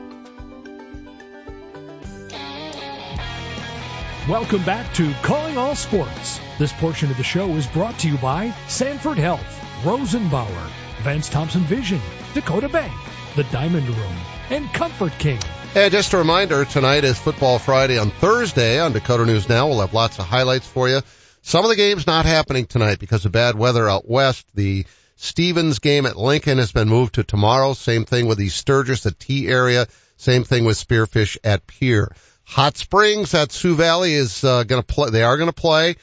Welcome 4.31 4.63
back 4.63 4.93
to 4.93 5.13
Calling 5.23 5.57
All 5.57 5.75
Sports. 5.75 6.39
This 6.57 6.71
portion 6.71 7.11
of 7.11 7.17
the 7.17 7.23
show 7.23 7.49
is 7.57 7.67
brought 7.67 7.99
to 7.99 8.07
you 8.07 8.17
by 8.17 8.55
Sanford 8.69 9.17
Health, 9.17 9.43
Rosenbauer, 9.83 10.69
Vance 11.01 11.27
Thompson 11.27 11.63
Vision, 11.63 11.99
Dakota 12.33 12.69
Bank, 12.69 12.93
The 13.35 13.43
Diamond 13.43 13.89
Room, 13.89 14.15
and 14.49 14.71
Comfort 14.73 15.11
King. 15.19 15.41
Hey, 15.73 15.89
just 15.89 16.13
a 16.13 16.17
reminder, 16.17 16.63
tonight 16.63 17.03
is 17.03 17.19
Football 17.19 17.59
Friday 17.59 17.97
on 17.97 18.09
Thursday 18.09 18.79
on 18.79 18.93
Dakota 18.93 19.25
News 19.25 19.49
Now. 19.49 19.67
We'll 19.67 19.81
have 19.81 19.93
lots 19.93 20.17
of 20.17 20.27
highlights 20.27 20.65
for 20.65 20.87
you. 20.87 21.01
Some 21.41 21.65
of 21.65 21.69
the 21.69 21.75
games 21.75 22.07
not 22.07 22.25
happening 22.25 22.67
tonight 22.67 22.99
because 22.99 23.25
of 23.25 23.33
bad 23.33 23.57
weather 23.57 23.89
out 23.89 24.09
west. 24.09 24.45
The 24.55 24.85
Stevens 25.17 25.79
game 25.79 26.05
at 26.05 26.15
Lincoln 26.15 26.57
has 26.57 26.71
been 26.71 26.87
moved 26.87 27.15
to 27.15 27.25
tomorrow. 27.25 27.73
Same 27.73 28.05
thing 28.05 28.27
with 28.27 28.37
the 28.37 28.47
Sturgis 28.47 29.05
at 29.05 29.19
Tea 29.19 29.49
Area. 29.49 29.87
Same 30.15 30.45
thing 30.45 30.63
with 30.63 30.77
Spearfish 30.77 31.35
at 31.43 31.67
Pierre. 31.67 32.15
Hot 32.43 32.77
Springs 32.77 33.33
at 33.33 33.51
Sioux 33.51 33.75
Valley 33.75 34.13
is 34.13 34.43
uh, 34.43 34.63
going 34.63 34.81
to 34.81 34.85
play. 34.85 35.09
They 35.09 35.23
are 35.23 35.37
going 35.37 35.49
to 35.49 35.53
play, 35.53 35.95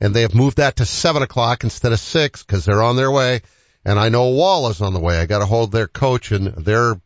and 0.00 0.14
they 0.14 0.22
have 0.22 0.34
moved 0.34 0.58
that 0.58 0.76
to 0.76 0.84
seven 0.84 1.22
o'clock 1.22 1.64
instead 1.64 1.92
of 1.92 2.00
six 2.00 2.42
because 2.42 2.64
they're 2.64 2.82
on 2.82 2.96
their 2.96 3.10
way. 3.10 3.42
And 3.84 3.98
I 3.98 4.08
know 4.08 4.28
Wall 4.28 4.68
is 4.68 4.80
on 4.80 4.92
the 4.92 5.00
way. 5.00 5.18
I 5.18 5.26
got 5.26 5.38
to 5.38 5.46
hold 5.46 5.72
their 5.72 5.88
coach, 5.88 6.30
and 6.32 6.48
they're 6.48 7.00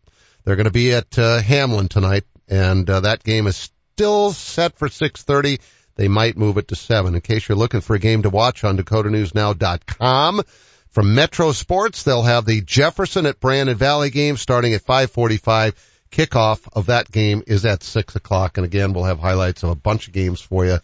they're 0.44 0.56
going 0.56 0.64
to 0.64 0.72
be 0.72 0.92
at 0.92 1.18
uh, 1.18 1.40
Hamlin 1.40 1.88
tonight, 1.88 2.24
and 2.48 2.88
uh, 2.88 3.00
that 3.00 3.22
game 3.22 3.46
is 3.46 3.70
still 3.94 4.32
set 4.32 4.76
for 4.76 4.88
6:30. 4.88 5.60
They 5.94 6.08
might 6.08 6.36
move 6.36 6.58
it 6.58 6.68
to 6.68 6.76
seven. 6.76 7.14
In 7.14 7.20
case 7.20 7.48
you're 7.48 7.58
looking 7.58 7.82
for 7.82 7.94
a 7.94 7.98
game 7.98 8.22
to 8.22 8.30
watch 8.30 8.64
on 8.64 8.78
DakotaNewsNow.com. 8.78 10.42
From 10.88 11.14
Metro 11.14 11.52
Sports, 11.52 12.02
they'll 12.02 12.22
have 12.22 12.44
the 12.44 12.60
Jefferson 12.60 13.24
at 13.24 13.40
Brandon 13.40 13.76
Valley 13.76 14.10
game 14.10 14.36
starting 14.36 14.74
at 14.74 14.84
5:45. 14.84 15.74
Kickoff 16.12 16.68
of 16.72 16.86
that 16.86 17.10
game 17.10 17.42
is 17.46 17.64
at 17.64 17.82
six 17.82 18.14
o'clock, 18.14 18.58
and 18.58 18.64
again, 18.64 18.92
we'll 18.92 19.04
have 19.04 19.18
highlights 19.18 19.64
of 19.64 19.70
a 19.70 19.74
bunch 19.74 20.06
of 20.06 20.12
games 20.12 20.40
for 20.40 20.64
you 20.64 20.78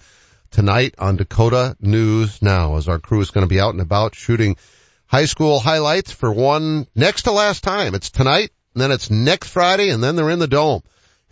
tonight 0.51 0.95
on 0.99 1.17
Dakota 1.17 1.77
News 1.81 2.43
Now, 2.43 2.77
as 2.77 2.89
our 2.89 2.99
crew 2.99 3.21
is 3.21 3.31
going 3.31 3.47
to 3.47 3.55
be 3.55 3.61
out 3.61 3.75
and 3.75 3.83
about 3.83 4.15
shooting 4.15 4.57
high 5.07 5.27
school 5.27 5.61
highlights 5.61 6.11
for 6.11 6.33
one 6.33 6.87
next 6.97 7.23
to 7.23 7.33
last 7.33 7.63
time. 7.63 7.95
It's 7.95 8.11
tonight 8.11 8.51
and 8.79 8.83
then 8.85 8.93
it's 8.93 9.11
next 9.11 9.49
Friday, 9.49 9.91
and 9.91 10.01
then 10.01 10.15
they're 10.15 10.31
in 10.31 10.39
the 10.39 10.47
dome. 10.47 10.83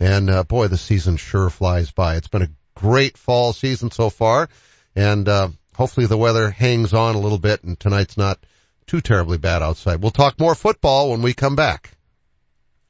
And 0.01 0.29
uh, 0.29 0.43
boy, 0.43 0.67
the 0.67 0.77
season 0.77 1.15
sure 1.15 1.49
flies 1.49 1.91
by. 1.91 2.17
It's 2.17 2.27
been 2.27 2.41
a 2.41 2.49
great 2.75 3.17
fall 3.17 3.53
season 3.53 3.89
so 3.89 4.09
far, 4.09 4.49
and 4.95 5.27
uh, 5.29 5.49
hopefully 5.73 6.07
the 6.07 6.17
weather 6.17 6.49
hangs 6.49 6.93
on 6.93 7.15
a 7.15 7.19
little 7.19 7.37
bit, 7.37 7.63
and 7.63 7.79
tonight's 7.79 8.17
not 8.17 8.39
too 8.85 9.01
terribly 9.01 9.37
bad 9.37 9.63
outside. 9.63 10.01
We'll 10.01 10.11
talk 10.11 10.39
more 10.39 10.55
football 10.55 11.11
when 11.11 11.21
we 11.21 11.33
come 11.33 11.55
back. 11.55 11.96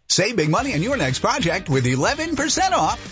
Save 0.09 0.37
big 0.37 0.49
money 0.49 0.73
on 0.73 0.81
your 0.81 0.95
next 0.95 1.19
project 1.19 1.67
with 1.69 1.85
11% 1.85 2.71
off 2.71 2.97